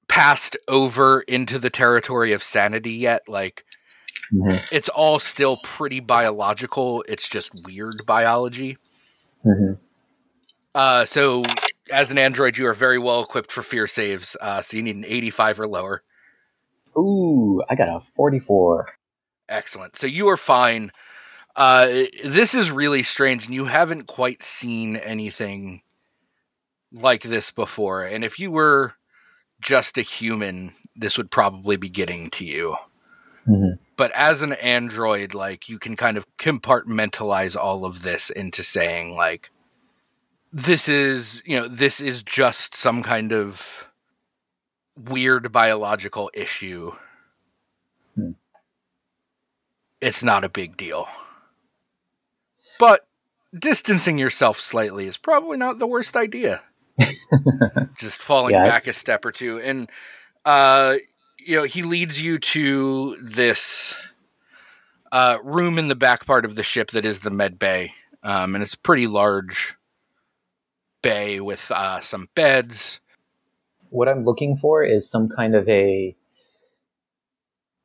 passed 0.09 0.57
over 0.69 1.23
into 1.23 1.59
the 1.59 1.71
territory 1.71 2.33
of 2.33 2.43
sanity 2.43 2.93
yet. 2.93 3.23
Like, 3.29 3.65
Mhm. 4.33 4.63
it's 4.71 4.89
all 4.89 5.17
still 5.17 5.59
pretty 5.65 6.01
biological, 6.01 7.05
it's 7.09 7.29
just 7.29 7.67
weird 7.67 8.05
biology. 8.07 8.79
Mhm. 9.45 9.79
Uh, 10.75 11.05
so, 11.05 11.43
as 11.91 12.11
an 12.11 12.19
android, 12.19 12.57
you 12.57 12.67
are 12.67 12.75
very 12.75 12.99
well 12.99 13.23
equipped 13.23 13.53
for 13.53 13.63
fear 13.63 13.87
saves. 13.87 14.37
Uh, 14.41 14.63
so, 14.63 14.77
you 14.77 14.83
need 14.83 14.97
an 14.97 15.05
85 15.07 15.61
or 15.61 15.67
lower. 15.69 16.03
Ooh, 16.97 17.63
I 17.69 17.75
got 17.75 17.89
a 17.89 18.01
44. 18.01 18.95
Excellent. 19.49 19.97
So 19.97 20.07
you 20.07 20.29
are 20.29 20.37
fine. 20.37 20.93
Uh, 21.55 22.05
this 22.25 22.55
is 22.55 22.71
really 22.71 23.03
strange, 23.03 23.45
and 23.45 23.55
you 23.55 23.67
haven't 23.67 24.07
quite 24.07 24.43
seen 24.43 24.97
anything 24.97 25.83
like 26.93 27.23
this 27.23 27.51
before. 27.51 28.05
And 28.05 28.25
if 28.25 28.39
you 28.39 28.51
were 28.51 28.95
just 29.61 29.99
a 29.99 30.03
human, 30.03 30.75
this 30.97 31.17
would 31.17 31.31
probably 31.31 31.77
be 31.77 31.89
getting 31.89 32.31
to 32.31 32.45
you. 32.45 32.77
Mhm. 33.47 33.79
But 33.97 34.13
as 34.13 34.43
an 34.43 34.55
android, 34.55 35.35
like 35.35 35.69
you 35.69 35.79
can 35.79 35.97
kind 35.97 36.17
of 36.17 36.27
compartmentalize 36.39 37.57
all 37.57 37.85
of 37.85 38.03
this 38.03 38.31
into 38.31 38.63
saying, 38.63 39.15
like, 39.17 39.51
this 40.53 40.89
is, 40.89 41.43
you 41.45 41.59
know, 41.59 41.69
this 41.69 42.01
is 42.01 42.23
just 42.23 42.75
some 42.75 43.03
kind 43.03 43.33
of 43.33 43.87
weird 44.97 45.51
biological 45.53 46.31
issue 46.35 46.93
it's 50.03 50.23
not 50.25 50.43
a 50.45 50.49
big 50.49 50.77
deal. 50.77 51.07
But 52.83 53.03
distancing 53.59 54.19
yourself 54.19 54.61
slightly 54.61 55.07
is 55.09 55.17
probably 55.19 55.59
not 55.59 55.79
the 55.79 55.87
worst 55.89 56.17
idea. 56.17 56.63
Just 57.99 58.23
falling 58.23 58.61
Yeah. 58.61 58.63
back 58.63 58.87
a 58.89 58.95
step 58.95 59.25
or 59.25 59.33
two. 59.33 59.61
And 59.61 59.91
uh 60.45 60.97
you 61.39 61.57
know, 61.57 61.65
he 61.65 61.83
leads 61.85 62.21
you 62.21 62.39
to 62.41 63.19
this 63.23 63.95
uh 65.13 65.39
room 65.45 65.79
in 65.79 65.89
the 65.89 65.97
back 65.97 66.27
part 66.27 66.45
of 66.45 66.57
the 66.57 66.65
ship 66.65 66.93
that 66.93 67.07
is 67.07 67.21
the 67.21 67.31
med 67.31 67.59
bay. 67.59 67.95
Um 68.25 68.57
and 68.57 68.65
it's 68.65 68.75
a 68.75 68.79
pretty 68.81 69.07
large 69.07 69.77
bay 71.03 71.41
with 71.41 71.71
uh 71.71 72.01
some 72.03 72.29
beds. 72.35 73.01
what 73.91 74.09
I'm 74.09 74.25
looking 74.25 74.57
for 74.57 74.85
is 74.85 75.11
some 75.11 75.29
kind 75.29 75.55
of 75.55 75.69
a 75.69 76.17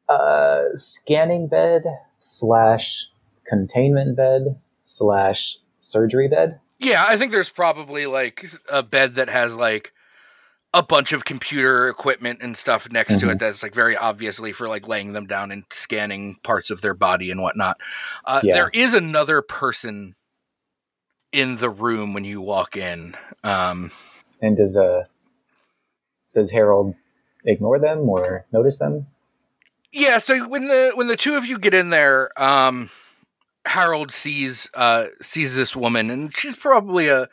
uh, 0.10 0.64
scanning 0.76 1.48
bed 1.48 1.84
slash 2.20 3.10
containment 3.48 4.16
bed 4.18 4.60
slash 4.88 5.58
surgery 5.82 6.30
bed. 6.30 6.60
Yeah, 6.80 7.04
I 7.08 7.18
think 7.18 7.32
there's 7.34 7.50
probably 7.50 8.06
like 8.06 8.50
a 8.72 8.82
bed 8.82 9.16
that 9.16 9.30
has 9.30 9.54
like 9.56 9.92
a 10.74 10.82
bunch 10.84 11.12
of 11.12 11.26
computer 11.26 11.90
equipment 11.90 12.40
and 12.42 12.56
stuff 12.56 12.90
next 12.92 13.20
to 13.20 13.30
it 13.30 13.40
that's 13.40 13.64
like 13.64 13.74
very 13.74 13.98
obviously 13.98 14.52
for 14.54 14.68
like 14.68 14.88
laying 14.88 15.14
them 15.14 15.26
down 15.26 15.52
and 15.52 15.64
scanning 15.72 16.38
parts 16.44 16.70
of 16.70 16.82
their 16.82 16.94
body 16.94 17.32
and 17.32 17.42
whatnot. 17.42 17.78
Uh, 18.26 18.42
Yeah. 18.44 18.56
There 18.56 18.70
is 18.74 18.94
another 18.94 19.42
person 19.42 20.16
in 21.32 21.58
the 21.58 21.70
room 21.70 22.14
when 22.14 22.24
you 22.24 22.42
walk 22.42 22.78
in. 22.78 23.16
Um, 23.44 23.92
And 24.42 24.56
does 24.56 24.78
uh 24.78 25.06
does 26.34 26.52
Harold 26.52 26.96
ignore 27.44 27.80
them 27.80 28.08
or 28.08 28.46
notice 28.54 28.80
them? 28.80 29.08
yeah, 29.92 30.20
so 30.20 30.48
when 30.48 30.68
the 30.68 30.92
when 30.96 31.08
the 31.08 31.18
two 31.18 31.36
of 31.36 31.46
you 31.46 31.58
get 31.58 31.74
in 31.74 31.90
there, 31.90 32.30
um, 32.42 32.90
Harold 33.68 34.12
sees 34.12 34.68
uh, 34.74 35.06
sees 35.22 35.56
this 35.56 35.76
woman, 35.76 36.10
and 36.10 36.36
she's 36.36 36.56
probably 36.56 37.08
a 37.10 37.28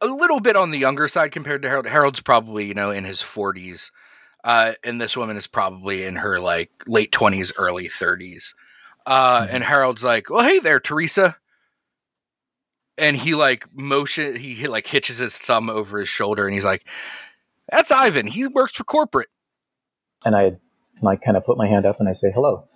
a 0.00 0.06
little 0.06 0.40
bit 0.40 0.56
on 0.56 0.70
the 0.70 0.78
younger 0.78 1.08
side 1.08 1.32
compared 1.32 1.62
to 1.62 1.68
Harold. 1.68 1.86
Harold's 1.86 2.20
probably 2.20 2.66
you 2.66 2.74
know 2.74 2.90
in 2.90 3.04
his 3.04 3.20
forties, 3.20 3.90
uh, 4.44 4.72
and 4.82 5.00
this 5.00 5.16
woman 5.16 5.36
is 5.36 5.46
probably 5.46 6.04
in 6.04 6.16
her 6.16 6.40
like 6.40 6.70
late 6.86 7.12
twenties, 7.12 7.52
early 7.58 7.88
thirties. 7.88 8.54
Uh, 9.06 9.42
Mhm. 9.46 9.48
And 9.50 9.64
Harold's 9.64 10.04
like, 10.04 10.30
"Well, 10.30 10.44
hey 10.44 10.58
there, 10.58 10.80
Teresa." 10.80 11.36
And 12.98 13.16
he 13.16 13.34
like 13.34 13.66
motion, 13.74 14.36
he, 14.36 14.54
he 14.54 14.68
like 14.68 14.86
hitches 14.86 15.18
his 15.18 15.38
thumb 15.38 15.70
over 15.70 15.98
his 16.00 16.08
shoulder, 16.08 16.46
and 16.46 16.54
he's 16.54 16.64
like, 16.66 16.84
"That's 17.70 17.90
Ivan. 17.90 18.26
He 18.26 18.46
works 18.46 18.74
for 18.76 18.84
corporate." 18.84 19.28
And 20.24 20.36
I 20.36 20.58
like 21.00 21.22
kind 21.22 21.36
of 21.36 21.44
put 21.46 21.56
my 21.56 21.66
hand 21.66 21.86
up 21.86 21.98
and 21.98 22.08
I 22.08 22.12
say 22.12 22.30
hello. 22.30 22.68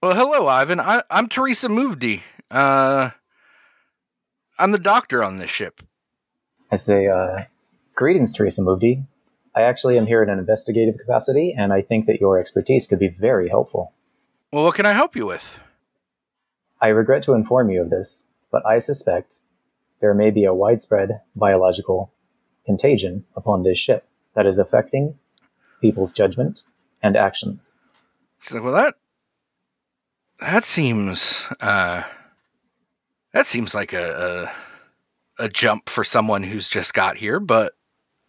Well, 0.00 0.14
hello, 0.14 0.46
Ivan. 0.46 0.78
I, 0.78 1.02
I'm 1.10 1.28
Teresa 1.28 1.66
Movdi. 1.66 2.22
Uh, 2.52 3.10
I'm 4.56 4.70
the 4.70 4.78
doctor 4.78 5.24
on 5.24 5.38
this 5.38 5.50
ship. 5.50 5.82
I 6.70 6.76
say, 6.76 7.08
uh, 7.08 7.46
greetings, 7.96 8.32
Teresa 8.32 8.62
Movdi. 8.62 9.06
I 9.56 9.62
actually 9.62 9.98
am 9.98 10.06
here 10.06 10.22
in 10.22 10.30
an 10.30 10.38
investigative 10.38 11.00
capacity, 11.00 11.52
and 11.58 11.72
I 11.72 11.82
think 11.82 12.06
that 12.06 12.20
your 12.20 12.38
expertise 12.38 12.86
could 12.86 13.00
be 13.00 13.08
very 13.08 13.48
helpful. 13.48 13.92
Well, 14.52 14.62
what 14.62 14.76
can 14.76 14.86
I 14.86 14.92
help 14.92 15.16
you 15.16 15.26
with? 15.26 15.44
I 16.80 16.88
regret 16.88 17.24
to 17.24 17.32
inform 17.32 17.68
you 17.68 17.82
of 17.82 17.90
this, 17.90 18.28
but 18.52 18.64
I 18.64 18.78
suspect 18.78 19.40
there 20.00 20.14
may 20.14 20.30
be 20.30 20.44
a 20.44 20.54
widespread 20.54 21.22
biological 21.34 22.12
contagion 22.64 23.24
upon 23.34 23.64
this 23.64 23.78
ship 23.78 24.06
that 24.34 24.46
is 24.46 24.58
affecting 24.58 25.18
people's 25.80 26.12
judgment 26.12 26.62
and 27.02 27.16
actions. 27.16 27.80
She's 28.38 28.52
like, 28.52 28.62
well, 28.62 28.74
that 28.74 28.94
that 30.40 30.64
seems 30.64 31.40
uh, 31.60 32.02
that 33.32 33.46
seems 33.46 33.74
like 33.74 33.92
a, 33.92 34.50
a 35.38 35.44
a 35.44 35.48
jump 35.48 35.88
for 35.88 36.04
someone 36.04 36.42
who's 36.42 36.68
just 36.68 36.94
got 36.94 37.16
here, 37.16 37.38
but 37.40 37.74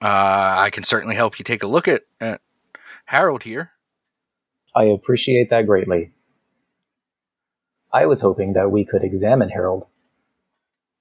uh, 0.02 0.56
I 0.58 0.70
can 0.72 0.84
certainly 0.84 1.16
help 1.16 1.40
you 1.40 1.44
take 1.44 1.64
a 1.64 1.68
look 1.68 1.88
at, 1.88 2.04
at 2.22 2.42
Harold 3.06 3.44
here. 3.44 3.72
I 4.76 4.84
appreciate 4.84 5.50
that 5.50 5.66
greatly. 5.66 6.12
I 7.92 8.06
was 8.06 8.22
hoping 8.22 8.54
that 8.54 8.72
we 8.72 8.86
could 8.86 9.04
examine 9.04 9.50
Harold. 9.50 9.88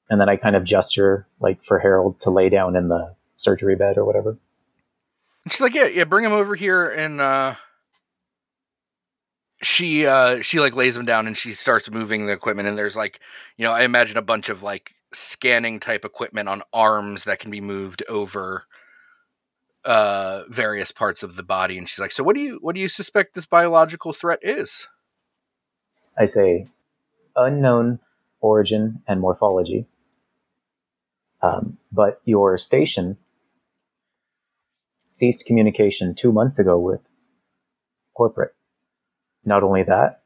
And 0.09 0.19
then 0.19 0.31
I 0.31 0.37
kind 0.37 0.57
of 0.57 0.65
gesture, 0.65 1.27
like, 1.39 1.63
for 1.63 1.81
Harold 1.81 2.19
to 2.23 2.31
lay 2.31 2.49
down 2.49 2.75
in 2.75 2.89
the 2.89 3.15
surgery 3.37 3.77
bed 3.77 3.99
or 3.99 4.07
whatever. 4.07 4.39
She's 5.51 5.61
like, 5.61 5.75
yeah, 5.75 5.87
yeah, 5.87 6.05
bring 6.05 6.25
him 6.25 6.33
over 6.33 6.55
here, 6.55 6.89
and 6.89 7.21
uh, 7.21 7.55
she 9.63 10.07
uh, 10.07 10.43
she 10.43 10.61
like 10.61 10.75
lays 10.75 10.97
him 10.97 11.05
down, 11.05 11.27
and 11.27 11.37
she 11.37 11.55
starts 11.55 11.91
moving 11.91 12.27
the 12.27 12.33
equipment, 12.33 12.69
and 12.69 12.79
there's 12.79 12.97
like, 12.97 13.21
you 13.57 13.65
know, 13.65 13.73
I 13.73 13.83
imagine 13.83 14.17
a 14.17 14.23
bunch 14.23 14.49
of 14.49 14.63
like 14.63 14.95
scanning 15.13 15.81
type 15.81 16.05
equipment 16.05 16.49
on 16.49 16.63
arms 16.73 17.25
that 17.25 17.39
can 17.39 17.51
be 17.51 17.61
moved 17.61 18.03
over 18.09 18.65
uh 19.85 20.43
various 20.51 20.91
parts 20.91 21.23
of 21.23 21.37
the 21.37 21.43
body 21.43 21.79
and 21.79 21.89
she's 21.89 22.01
like 22.01 22.11
so 22.11 22.23
what 22.23 22.35
do 22.35 22.43
you 22.43 22.59
what 22.61 22.75
do 22.75 22.81
you 22.81 22.89
suspect 22.89 23.33
this 23.33 23.47
biological 23.47 24.13
threat 24.13 24.41
is 24.43 24.89
I 26.19 26.25
say, 26.25 26.67
unknown 27.37 28.01
origin 28.41 29.03
and 29.07 29.21
morphology. 29.21 29.87
Um, 31.41 31.79
but 31.93 32.21
your 32.25 32.59
station 32.59 33.19
ceased 35.07 35.47
communication 35.47 36.17
two 36.17 36.33
months 36.33 36.59
ago 36.59 36.77
with 36.77 37.09
corporate. 38.15 38.55
Not 39.45 39.63
only 39.63 39.83
that, 39.85 40.23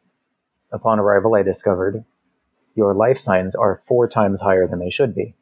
upon 0.70 0.98
arrival, 0.98 1.34
I 1.34 1.42
discovered 1.42 2.04
your 2.74 2.94
life 2.94 3.18
signs 3.18 3.54
are 3.54 3.82
four 3.86 4.08
times 4.08 4.40
higher 4.40 4.66
than 4.66 4.78
they 4.78 4.90
should 4.90 5.14
be, 5.14 5.34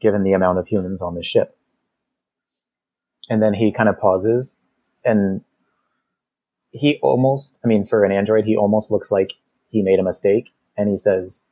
given 0.00 0.22
the 0.22 0.32
amount 0.32 0.58
of 0.58 0.68
humans 0.68 1.02
on 1.02 1.14
the 1.14 1.22
ship. 1.22 1.56
And 3.28 3.42
then 3.42 3.54
he 3.54 3.72
kind 3.72 3.88
of 3.88 3.98
pauses 3.98 4.60
and 5.04 5.42
he 6.70 6.98
almost, 7.02 7.60
I 7.64 7.68
mean, 7.68 7.86
for 7.86 8.04
an 8.04 8.12
android, 8.12 8.46
he 8.46 8.56
almost 8.56 8.90
looks 8.90 9.12
like 9.12 9.34
he 9.68 9.82
made 9.82 10.00
a 10.00 10.04
mistake. 10.04 10.52
And 10.76 10.88
he 10.88 10.96
says, 10.96 11.46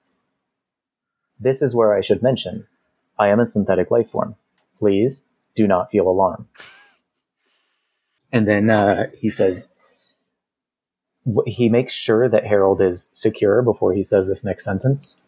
This 1.38 1.62
is 1.62 1.76
where 1.76 1.94
I 1.94 2.00
should 2.00 2.22
mention 2.22 2.66
I 3.18 3.28
am 3.28 3.38
a 3.38 3.46
synthetic 3.46 3.90
life 3.90 4.10
form. 4.10 4.34
Please 4.76 5.26
do 5.54 5.66
not 5.66 5.90
feel 5.90 6.08
alarmed. 6.08 6.46
And 8.32 8.48
then 8.48 8.68
uh, 8.68 9.10
he 9.14 9.30
says, 9.30 9.74
he 11.46 11.68
makes 11.68 11.92
sure 11.92 12.28
that 12.28 12.46
Harold 12.46 12.80
is 12.80 13.10
secure 13.12 13.62
before 13.62 13.92
he 13.92 14.02
says 14.02 14.26
this 14.26 14.44
next 14.44 14.64
sentence. 14.64 15.22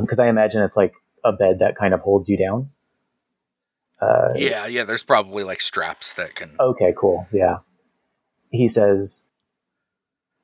Because 0.00 0.18
I 0.18 0.28
imagine 0.28 0.62
it's 0.62 0.76
like 0.76 0.94
a 1.24 1.32
bed 1.32 1.58
that 1.60 1.76
kind 1.76 1.94
of 1.94 2.00
holds 2.00 2.28
you 2.28 2.36
down. 2.36 2.70
Uh, 3.98 4.28
yeah 4.36 4.66
yeah 4.66 4.84
there's 4.84 5.02
probably 5.02 5.42
like 5.42 5.58
straps 5.58 6.12
that 6.14 6.34
can 6.34 6.54
Okay, 6.60 6.92
cool. 6.96 7.26
Yeah. 7.32 7.58
He 8.50 8.68
says, 8.68 9.32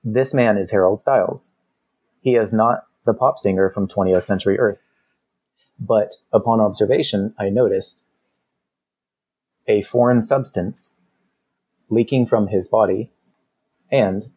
This 0.02 0.32
man 0.32 0.56
is 0.56 0.70
Harold 0.70 1.00
Styles. 1.00 1.56
He 2.22 2.34
is 2.34 2.54
not 2.54 2.84
the 3.04 3.12
pop 3.12 3.38
singer 3.38 3.68
from 3.68 3.88
20th 3.88 4.24
Century 4.24 4.58
Earth. 4.58 4.80
But 5.78 6.14
upon 6.32 6.60
observation, 6.60 7.34
I 7.38 7.48
noticed 7.48 8.04
a 9.66 9.82
foreign 9.82 10.22
substance 10.22 11.02
leaking 11.90 12.26
from 12.26 12.48
his 12.48 12.68
body 12.68 13.10
and 13.92 14.30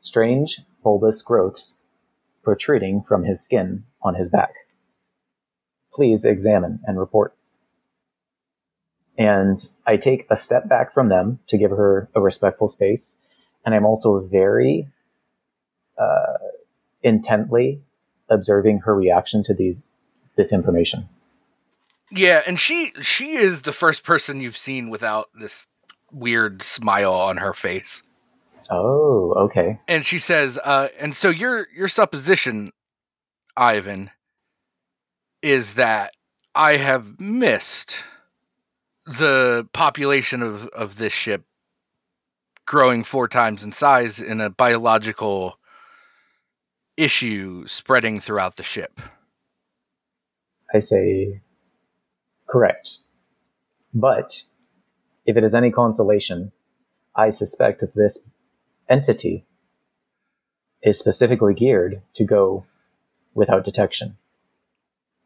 strange 0.00 0.62
bulbous 0.82 1.22
growths 1.22 1.84
protruding 2.42 3.02
from 3.02 3.24
his 3.24 3.44
skin 3.44 3.84
on 4.02 4.16
his 4.16 4.28
back. 4.28 4.54
Please 5.92 6.24
examine 6.24 6.80
and 6.84 6.98
report. 6.98 7.36
And 9.16 9.58
I 9.86 9.96
take 9.96 10.26
a 10.28 10.36
step 10.36 10.68
back 10.68 10.92
from 10.92 11.08
them 11.08 11.38
to 11.46 11.56
give 11.56 11.70
her 11.70 12.08
a 12.14 12.20
respectful 12.20 12.68
space. 12.68 13.24
And 13.64 13.74
I'm 13.74 13.86
also 13.86 14.18
very 14.20 14.88
uh, 15.96 16.38
intently 17.02 17.82
observing 18.28 18.80
her 18.80 18.94
reaction 18.94 19.44
to 19.44 19.54
these 19.54 19.90
this 20.36 20.52
information. 20.52 21.08
yeah 22.10 22.42
and 22.46 22.58
she 22.58 22.92
she 23.00 23.34
is 23.36 23.62
the 23.62 23.72
first 23.72 24.02
person 24.02 24.40
you've 24.40 24.56
seen 24.56 24.90
without 24.90 25.28
this 25.38 25.68
weird 26.10 26.62
smile 26.62 27.14
on 27.14 27.36
her 27.36 27.52
face 27.54 28.02
Oh, 28.70 29.34
okay. 29.36 29.80
and 29.88 30.04
she 30.04 30.18
says 30.18 30.58
uh 30.64 30.88
and 30.98 31.16
so 31.16 31.28
your 31.28 31.66
your 31.74 31.88
supposition 31.88 32.72
ivan 33.56 34.10
is 35.42 35.74
that 35.74 36.12
i 36.54 36.76
have 36.76 37.20
missed 37.20 37.96
the 39.06 39.68
population 39.72 40.42
of 40.42 40.66
of 40.68 40.96
this 40.96 41.12
ship 41.12 41.44
growing 42.66 43.04
four 43.04 43.28
times 43.28 43.62
in 43.62 43.72
size 43.72 44.18
in 44.20 44.40
a 44.40 44.48
biological 44.48 45.58
issue 46.96 47.66
spreading 47.66 48.20
throughout 48.20 48.56
the 48.56 48.62
ship 48.62 49.00
I 50.74 50.80
say 50.80 51.40
correct. 52.48 52.98
But 53.94 54.42
if 55.24 55.36
it 55.36 55.44
is 55.44 55.54
any 55.54 55.70
consolation, 55.70 56.50
I 57.14 57.30
suspect 57.30 57.80
that 57.80 57.94
this 57.94 58.28
entity 58.88 59.44
is 60.82 60.98
specifically 60.98 61.54
geared 61.54 62.02
to 62.14 62.24
go 62.24 62.66
without 63.34 63.64
detection. 63.64 64.16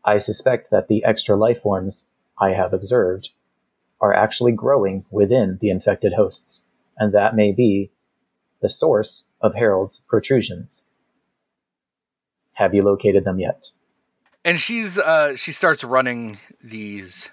I 0.05 0.19
suspect 0.19 0.71
that 0.71 0.89
the 0.89 1.05
extra 1.05 1.37
life 1.37 1.61
forms 1.61 2.09
I 2.41 2.51
have 2.51 2.73
observed 2.73 3.31
are 4.01 4.15
actually 4.15 4.53
growing 4.53 5.05
within 5.11 5.59
the 5.61 5.71
infected 5.71 6.13
hosts, 6.15 6.65
and 6.97 7.13
that 7.13 7.35
may 7.35 7.53
be 7.53 7.91
the 8.63 8.69
source 8.69 9.29
of 9.41 9.55
Harold's 9.55 9.99
protrusions. 10.09 10.87
Have 12.55 12.75
you 12.75 12.83
located 12.83 13.25
them 13.25 13.39
yet? 13.39 13.71
and 14.45 14.61
she's 14.61 14.97
uh 14.99 15.35
she 15.35 15.51
starts 15.51 15.83
running 15.83 16.39
these 16.63 17.29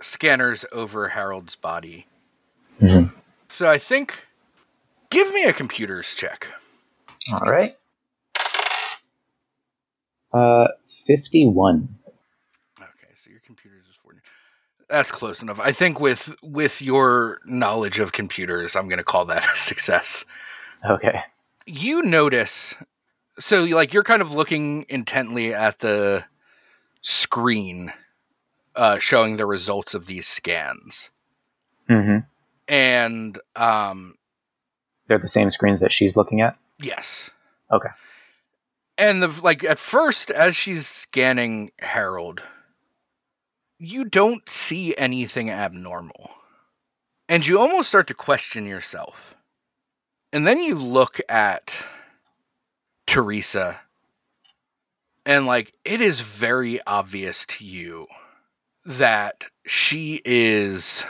scanners 0.00 0.64
over 0.70 1.08
harold's 1.08 1.56
body 1.56 2.06
Mhm. 2.80 3.12
so 3.52 3.68
i 3.68 3.76
think 3.76 4.14
give 5.14 5.32
me 5.32 5.44
a 5.44 5.52
computers 5.52 6.14
check 6.14 6.48
All 7.32 7.50
right. 7.50 7.70
Uh, 10.32 10.66
51. 11.06 11.88
okay 12.80 12.90
so 13.14 13.30
your 13.30 13.38
computers 13.46 13.84
is 13.88 13.94
40 14.02 14.18
that's 14.90 15.10
close 15.12 15.40
enough 15.42 15.60
i 15.60 15.70
think 15.70 16.00
with 16.00 16.34
with 16.42 16.82
your 16.82 17.38
knowledge 17.46 18.00
of 18.00 18.10
computers 18.12 18.74
i'm 18.74 18.88
going 18.88 18.98
to 18.98 19.04
call 19.04 19.24
that 19.26 19.44
a 19.54 19.56
success 19.56 20.24
Okay. 20.90 21.20
you 21.66 22.02
notice 22.02 22.74
so 23.38 23.62
like 23.64 23.94
you're 23.94 24.02
kind 24.02 24.20
of 24.22 24.32
looking 24.32 24.84
intently 24.88 25.54
at 25.54 25.78
the 25.78 26.24
screen 27.00 27.92
uh 28.74 28.98
showing 28.98 29.36
the 29.36 29.46
results 29.46 29.94
of 29.94 30.06
these 30.06 30.26
scans 30.26 31.10
Mm-hmm. 31.88 32.18
and 32.66 33.38
um 33.56 34.14
They're 35.06 35.18
the 35.18 35.28
same 35.28 35.50
screens 35.50 35.80
that 35.80 35.92
she's 35.92 36.16
looking 36.16 36.40
at. 36.40 36.56
Yes. 36.78 37.30
Okay. 37.70 37.90
And 38.96 39.22
the 39.22 39.28
like 39.28 39.64
at 39.64 39.78
first, 39.78 40.30
as 40.30 40.54
she's 40.54 40.86
scanning 40.86 41.72
Harold, 41.80 42.42
you 43.78 44.04
don't 44.04 44.48
see 44.48 44.96
anything 44.96 45.50
abnormal. 45.50 46.30
And 47.28 47.46
you 47.46 47.58
almost 47.58 47.88
start 47.88 48.06
to 48.08 48.14
question 48.14 48.66
yourself. 48.66 49.34
And 50.32 50.46
then 50.46 50.58
you 50.58 50.74
look 50.74 51.20
at 51.28 51.72
Teresa, 53.06 53.80
and 55.24 55.46
like 55.46 55.74
it 55.84 56.00
is 56.00 56.20
very 56.20 56.80
obvious 56.86 57.46
to 57.46 57.64
you 57.64 58.06
that 58.84 59.44
she 59.66 60.20
is 60.24 61.04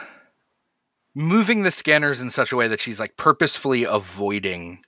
moving 1.15 1.63
the 1.63 1.71
scanners 1.71 2.21
in 2.21 2.31
such 2.31 2.53
a 2.53 2.57
way 2.57 2.69
that 2.69 2.81
she's 2.81 2.99
like 2.99 3.17
purposefully 3.17 3.85
avoiding 3.85 4.85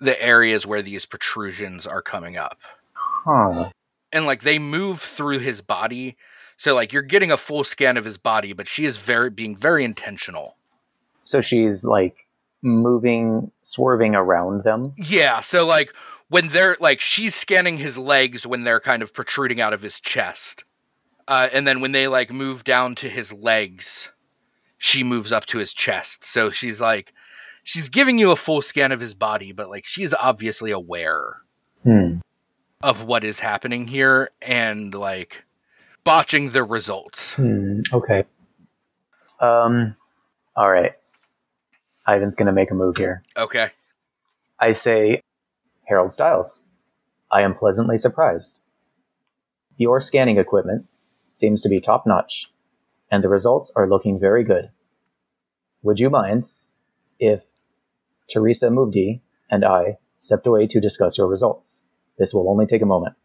the 0.00 0.20
areas 0.22 0.66
where 0.66 0.82
these 0.82 1.06
protrusions 1.06 1.86
are 1.86 2.02
coming 2.02 2.36
up. 2.36 2.58
Huh. 2.92 3.70
And 4.12 4.26
like 4.26 4.42
they 4.42 4.58
move 4.58 5.00
through 5.00 5.38
his 5.38 5.60
body. 5.60 6.16
So 6.56 6.74
like 6.74 6.92
you're 6.92 7.02
getting 7.02 7.30
a 7.30 7.36
full 7.36 7.64
scan 7.64 7.96
of 7.96 8.04
his 8.04 8.18
body, 8.18 8.52
but 8.52 8.68
she 8.68 8.84
is 8.84 8.96
very 8.96 9.30
being 9.30 9.56
very 9.56 9.84
intentional. 9.84 10.56
So 11.24 11.40
she's 11.40 11.84
like 11.84 12.26
moving, 12.62 13.50
swerving 13.62 14.14
around 14.14 14.64
them. 14.64 14.94
Yeah, 14.96 15.40
so 15.40 15.66
like 15.66 15.94
when 16.28 16.48
they're 16.48 16.76
like 16.80 17.00
she's 17.00 17.34
scanning 17.34 17.78
his 17.78 17.96
legs 17.96 18.46
when 18.46 18.64
they're 18.64 18.80
kind 18.80 19.02
of 19.02 19.12
protruding 19.12 19.60
out 19.60 19.72
of 19.72 19.82
his 19.82 20.00
chest. 20.00 20.64
Uh, 21.26 21.48
and 21.52 21.66
then 21.66 21.80
when 21.80 21.92
they 21.92 22.06
like 22.06 22.30
move 22.30 22.64
down 22.64 22.94
to 22.96 23.08
his 23.08 23.32
legs, 23.32 24.10
she 24.84 25.02
moves 25.02 25.32
up 25.32 25.46
to 25.46 25.56
his 25.56 25.72
chest. 25.72 26.24
So 26.24 26.50
she's 26.50 26.78
like 26.78 27.14
she's 27.62 27.88
giving 27.88 28.18
you 28.18 28.30
a 28.30 28.36
full 28.36 28.60
scan 28.60 28.92
of 28.92 29.00
his 29.00 29.14
body, 29.14 29.50
but 29.50 29.70
like 29.70 29.86
she's 29.86 30.12
obviously 30.12 30.70
aware 30.70 31.36
Hmm. 31.84 32.18
of 32.82 33.02
what 33.02 33.24
is 33.24 33.38
happening 33.38 33.86
here 33.86 34.28
and 34.42 34.94
like 34.94 35.44
botching 36.04 36.50
the 36.50 36.62
results. 36.64 37.32
Hmm. 37.32 37.80
Okay. 37.94 38.24
Um. 39.40 39.96
All 40.54 40.70
right. 40.70 40.92
Ivan's 42.06 42.36
gonna 42.36 42.52
make 42.52 42.70
a 42.70 42.74
move 42.74 42.98
here. 42.98 43.22
Okay. 43.38 43.70
I 44.60 44.72
say, 44.72 45.22
Harold 45.88 46.12
Styles, 46.12 46.64
I 47.32 47.40
am 47.40 47.54
pleasantly 47.54 47.96
surprised. 47.96 48.62
Your 49.78 49.98
scanning 50.00 50.36
equipment 50.38 50.86
seems 51.32 51.62
to 51.62 51.68
be 51.70 51.80
top 51.80 52.06
notch, 52.06 52.50
and 53.10 53.24
the 53.24 53.28
results 53.30 53.72
are 53.74 53.88
looking 53.88 54.20
very 54.20 54.44
good. 54.44 54.70
Would 55.84 56.00
you 56.00 56.08
mind 56.08 56.48
if 57.20 57.42
Teresa 58.28 58.68
Muvdi 58.70 59.20
and 59.50 59.64
I 59.64 59.98
stepped 60.18 60.46
away 60.46 60.66
to 60.66 60.80
discuss 60.80 61.18
your 61.18 61.28
results? 61.28 61.84
This 62.18 62.32
will 62.32 62.48
only 62.48 62.64
take 62.64 62.80
a 62.80 62.86
moment. 62.86 63.16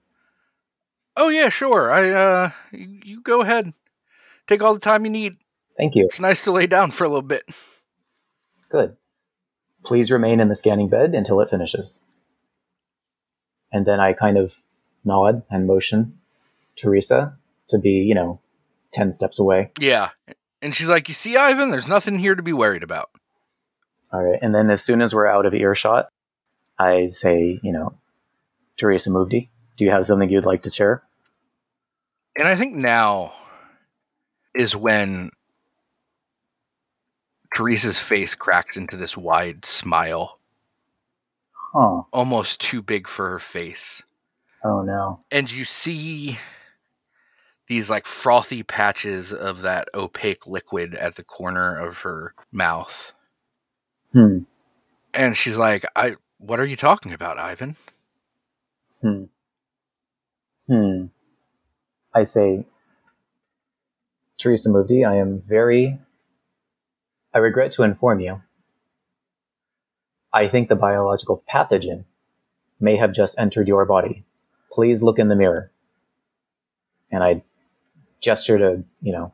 Oh 1.15 1.29
yeah, 1.29 1.47
sure. 1.47 1.89
I 1.89 2.09
uh 2.11 2.51
you, 2.71 2.99
you 3.03 3.21
go 3.21 3.41
ahead. 3.41 3.73
Take 4.45 4.61
all 4.61 4.73
the 4.73 4.79
time 4.79 5.05
you 5.05 5.11
need. 5.11 5.37
Thank 5.77 5.95
you. 5.95 6.05
It's 6.05 6.19
nice 6.19 6.43
to 6.43 6.51
lay 6.51 6.67
down 6.67 6.91
for 6.91 7.05
a 7.05 7.07
little 7.07 7.21
bit. 7.21 7.49
Good. 8.69 8.97
Please 9.85 10.11
remain 10.11 10.41
in 10.41 10.49
the 10.49 10.55
scanning 10.55 10.89
bed 10.89 11.15
until 11.15 11.39
it 11.39 11.49
finishes. 11.49 12.05
And 13.71 13.85
then 13.85 14.01
I 14.01 14.11
kind 14.11 14.37
of 14.37 14.55
nod 15.05 15.43
and 15.49 15.65
motion 15.65 16.19
Teresa 16.75 17.37
to 17.69 17.77
be, 17.77 17.89
you 17.89 18.13
know, 18.13 18.41
10 18.91 19.13
steps 19.13 19.39
away. 19.39 19.71
Yeah. 19.79 20.09
And 20.61 20.75
she's 20.75 20.87
like, 20.87 21.07
"You 21.07 21.13
see, 21.13 21.37
Ivan, 21.37 21.71
there's 21.71 21.87
nothing 21.87 22.19
here 22.19 22.35
to 22.35 22.43
be 22.43 22.53
worried 22.53 22.83
about." 22.83 23.09
All 24.11 24.23
right. 24.23 24.39
And 24.41 24.53
then 24.53 24.69
as 24.69 24.81
soon 24.83 25.01
as 25.01 25.13
we're 25.13 25.27
out 25.27 25.45
of 25.45 25.53
earshot, 25.53 26.09
I 26.77 27.07
say, 27.07 27.59
you 27.61 27.71
know, 27.71 27.93
Teresa 28.77 29.09
Muvdi, 29.09 29.49
do 29.77 29.85
you 29.85 29.91
have 29.91 30.05
something 30.05 30.29
you'd 30.29 30.45
like 30.45 30.63
to 30.63 30.69
share? 30.69 31.03
And 32.35 32.47
I 32.47 32.55
think 32.55 32.75
now 32.75 33.33
is 34.55 34.75
when 34.75 35.31
Teresa's 37.53 37.97
face 37.97 38.35
cracks 38.35 38.77
into 38.77 38.97
this 38.97 39.15
wide 39.17 39.65
smile, 39.65 40.39
Huh. 41.73 42.03
almost 42.11 42.59
too 42.61 42.81
big 42.81 43.07
for 43.07 43.29
her 43.29 43.39
face. 43.39 44.01
Oh 44.63 44.81
no. 44.81 45.19
And 45.31 45.51
you 45.51 45.65
see 45.65 46.39
these 47.69 47.89
like 47.89 48.05
frothy 48.05 48.63
patches 48.63 49.31
of 49.31 49.61
that 49.61 49.87
opaque 49.93 50.45
liquid 50.45 50.95
at 50.95 51.15
the 51.15 51.23
corner 51.23 51.75
of 51.75 51.99
her 51.99 52.33
mouth. 52.51 53.13
Hmm. 54.11 54.39
And 55.13 55.37
she's 55.37 55.55
like, 55.55 55.85
"I 55.95 56.15
what 56.39 56.59
are 56.59 56.65
you 56.65 56.75
talking 56.75 57.13
about, 57.13 57.37
Ivan?" 57.37 57.77
Hmm. 59.01 59.25
Hmm. 60.67 61.05
I 62.13 62.23
say, 62.23 62.65
Teresa 64.37 64.69
Muvdi, 64.69 65.07
I 65.07 65.15
am 65.15 65.39
very. 65.39 65.99
I 67.33 67.37
regret 67.37 67.71
to 67.73 67.83
inform 67.83 68.19
you. 68.19 68.41
I 70.33 70.47
think 70.47 70.69
the 70.69 70.75
biological 70.75 71.43
pathogen 71.51 72.05
may 72.79 72.97
have 72.97 73.13
just 73.13 73.39
entered 73.39 73.67
your 73.67 73.85
body. 73.85 74.23
Please 74.71 75.03
look 75.03 75.19
in 75.19 75.27
the 75.27 75.35
mirror. 75.35 75.71
And 77.11 77.23
I 77.23 77.43
gesture 78.21 78.57
to, 78.57 78.83
you 79.01 79.11
know, 79.11 79.33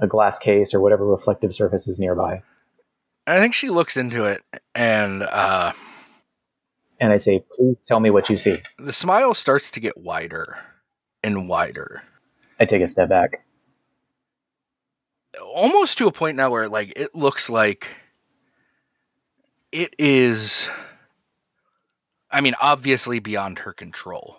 a 0.00 0.06
glass 0.06 0.38
case 0.38 0.72
or 0.74 0.80
whatever 0.80 1.06
reflective 1.06 1.52
surface 1.52 1.88
is 1.88 1.98
nearby. 1.98 2.42
I 3.26 3.38
think 3.38 3.52
she 3.54 3.68
looks 3.68 3.96
into 3.96 4.24
it 4.24 4.42
and 4.74 5.22
uh 5.22 5.72
And 7.00 7.12
I 7.12 7.18
say, 7.18 7.44
please 7.52 7.84
tell 7.86 8.00
me 8.00 8.10
what 8.10 8.28
you 8.30 8.38
see. 8.38 8.62
the 8.78 8.92
smile 8.92 9.34
starts 9.34 9.70
to 9.72 9.80
get 9.80 9.96
wider 9.98 10.56
and 11.22 11.48
wider. 11.48 12.02
I 12.60 12.64
take 12.64 12.82
a 12.82 12.88
step 12.88 13.08
back. 13.08 13.44
almost 15.42 15.98
to 15.98 16.06
a 16.06 16.12
point 16.12 16.36
now 16.36 16.50
where 16.50 16.68
like 16.68 16.92
it 16.96 17.14
looks 17.14 17.48
like 17.50 17.86
it 19.72 19.94
is 19.98 20.68
I 22.30 22.40
mean 22.40 22.54
obviously 22.60 23.18
beyond 23.18 23.60
her 23.60 23.72
control. 23.72 24.38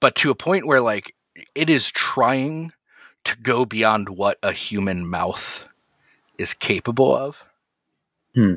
But 0.00 0.14
to 0.16 0.30
a 0.30 0.34
point 0.34 0.66
where 0.66 0.80
like 0.80 1.14
it 1.54 1.70
is 1.70 1.90
trying 1.90 2.72
to 3.24 3.36
go 3.36 3.64
beyond 3.64 4.08
what 4.08 4.38
a 4.42 4.52
human 4.52 5.06
mouth 5.06 5.68
is 6.38 6.54
capable 6.54 7.14
of. 7.14 7.44
Hmm. 8.34 8.54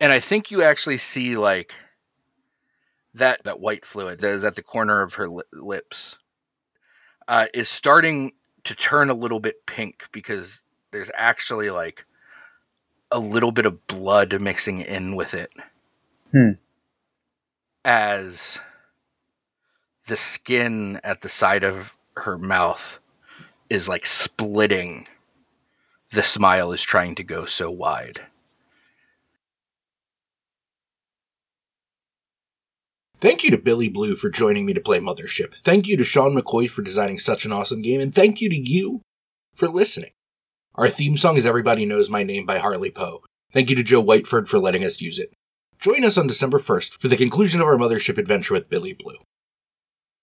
And 0.00 0.12
I 0.12 0.20
think 0.20 0.50
you 0.50 0.62
actually 0.62 0.98
see 0.98 1.36
like 1.36 1.74
that 3.14 3.44
that 3.44 3.60
white 3.60 3.86
fluid 3.86 4.20
that 4.20 4.30
is 4.30 4.44
at 4.44 4.56
the 4.56 4.62
corner 4.62 5.02
of 5.02 5.14
her 5.14 5.28
li- 5.28 5.42
lips 5.52 6.18
uh, 7.28 7.46
is 7.54 7.68
starting 7.68 8.32
to 8.64 8.74
turn 8.74 9.10
a 9.10 9.14
little 9.14 9.40
bit 9.40 9.66
pink 9.66 10.08
because 10.12 10.62
there's 10.90 11.10
actually 11.14 11.70
like 11.70 12.04
a 13.10 13.18
little 13.18 13.52
bit 13.52 13.66
of 13.66 13.86
blood 13.86 14.40
mixing 14.40 14.80
in 14.80 15.14
with 15.14 15.34
it. 15.34 15.50
Hmm. 16.32 16.52
As 17.84 18.58
the 20.06 20.16
skin 20.16 21.00
at 21.04 21.20
the 21.20 21.28
side 21.28 21.64
of 21.64 21.96
her 22.16 22.38
mouth 22.38 23.00
is 23.70 23.88
like 23.88 24.06
splitting. 24.06 25.06
The 26.12 26.22
smile 26.22 26.72
is 26.72 26.82
trying 26.82 27.14
to 27.16 27.24
go 27.24 27.46
so 27.46 27.70
wide. 27.70 28.20
Thank 33.20 33.42
you 33.42 33.50
to 33.50 33.58
Billy 33.58 33.88
Blue 33.88 34.16
for 34.16 34.28
joining 34.28 34.66
me 34.66 34.74
to 34.74 34.80
play 34.80 34.98
Mothership. 34.98 35.54
Thank 35.54 35.86
you 35.86 35.96
to 35.96 36.04
Sean 36.04 36.36
McCoy 36.36 36.68
for 36.68 36.82
designing 36.82 37.18
such 37.18 37.46
an 37.46 37.52
awesome 37.52 37.80
game, 37.80 38.00
and 38.00 38.14
thank 38.14 38.40
you 38.40 38.50
to 38.50 38.56
you 38.56 39.00
for 39.54 39.66
listening. 39.66 40.10
Our 40.74 40.88
theme 40.88 41.16
song 41.16 41.36
is 41.36 41.46
Everybody 41.46 41.86
Knows 41.86 42.10
My 42.10 42.22
Name 42.22 42.44
by 42.44 42.58
Harley 42.58 42.90
Poe. 42.90 43.22
Thank 43.52 43.70
you 43.70 43.76
to 43.76 43.82
Joe 43.82 44.02
Whiteford 44.02 44.48
for 44.48 44.58
letting 44.58 44.84
us 44.84 45.00
use 45.00 45.18
it. 45.18 45.32
Join 45.78 46.04
us 46.04 46.18
on 46.18 46.26
December 46.26 46.58
1st 46.58 47.00
for 47.00 47.08
the 47.08 47.16
conclusion 47.16 47.60
of 47.60 47.66
our 47.66 47.76
Mothership 47.76 48.18
adventure 48.18 48.54
with 48.54 48.68
Billy 48.68 48.92
Blue. 48.92 49.18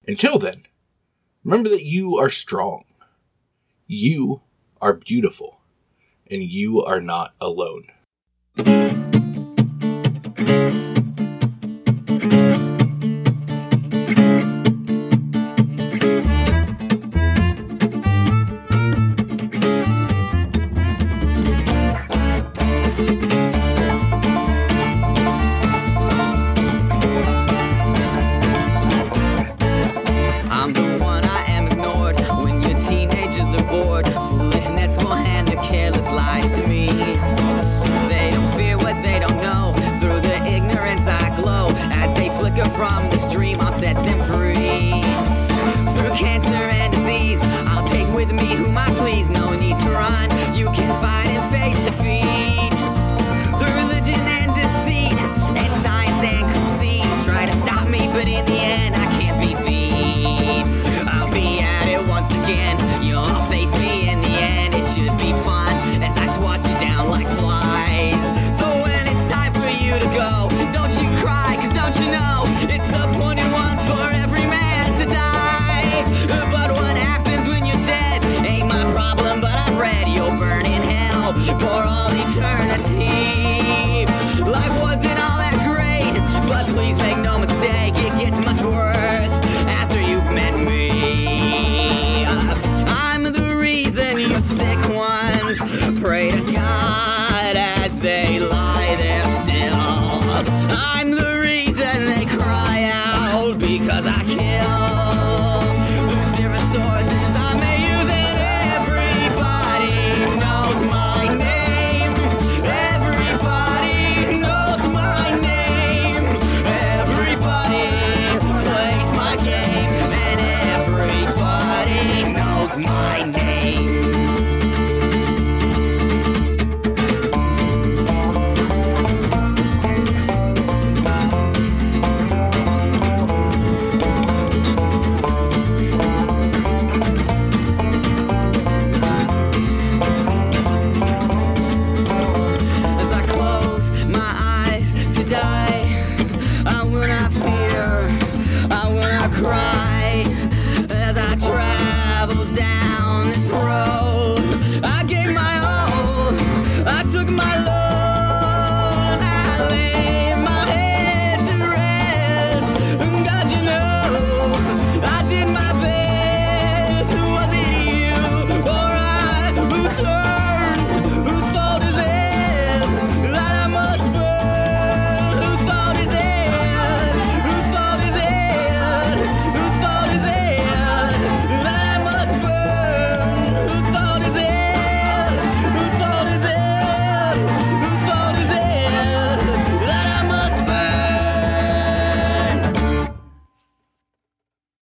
Until 0.07 0.37
then, 0.37 0.63
remember 1.43 1.69
that 1.69 1.83
you 1.83 2.17
are 2.17 2.29
strong, 2.29 2.83
you 3.87 4.41
are 4.79 4.93
beautiful, 4.93 5.61
and 6.29 6.43
you 6.43 6.83
are 6.83 7.01
not 7.01 7.33
alone. 7.41 7.87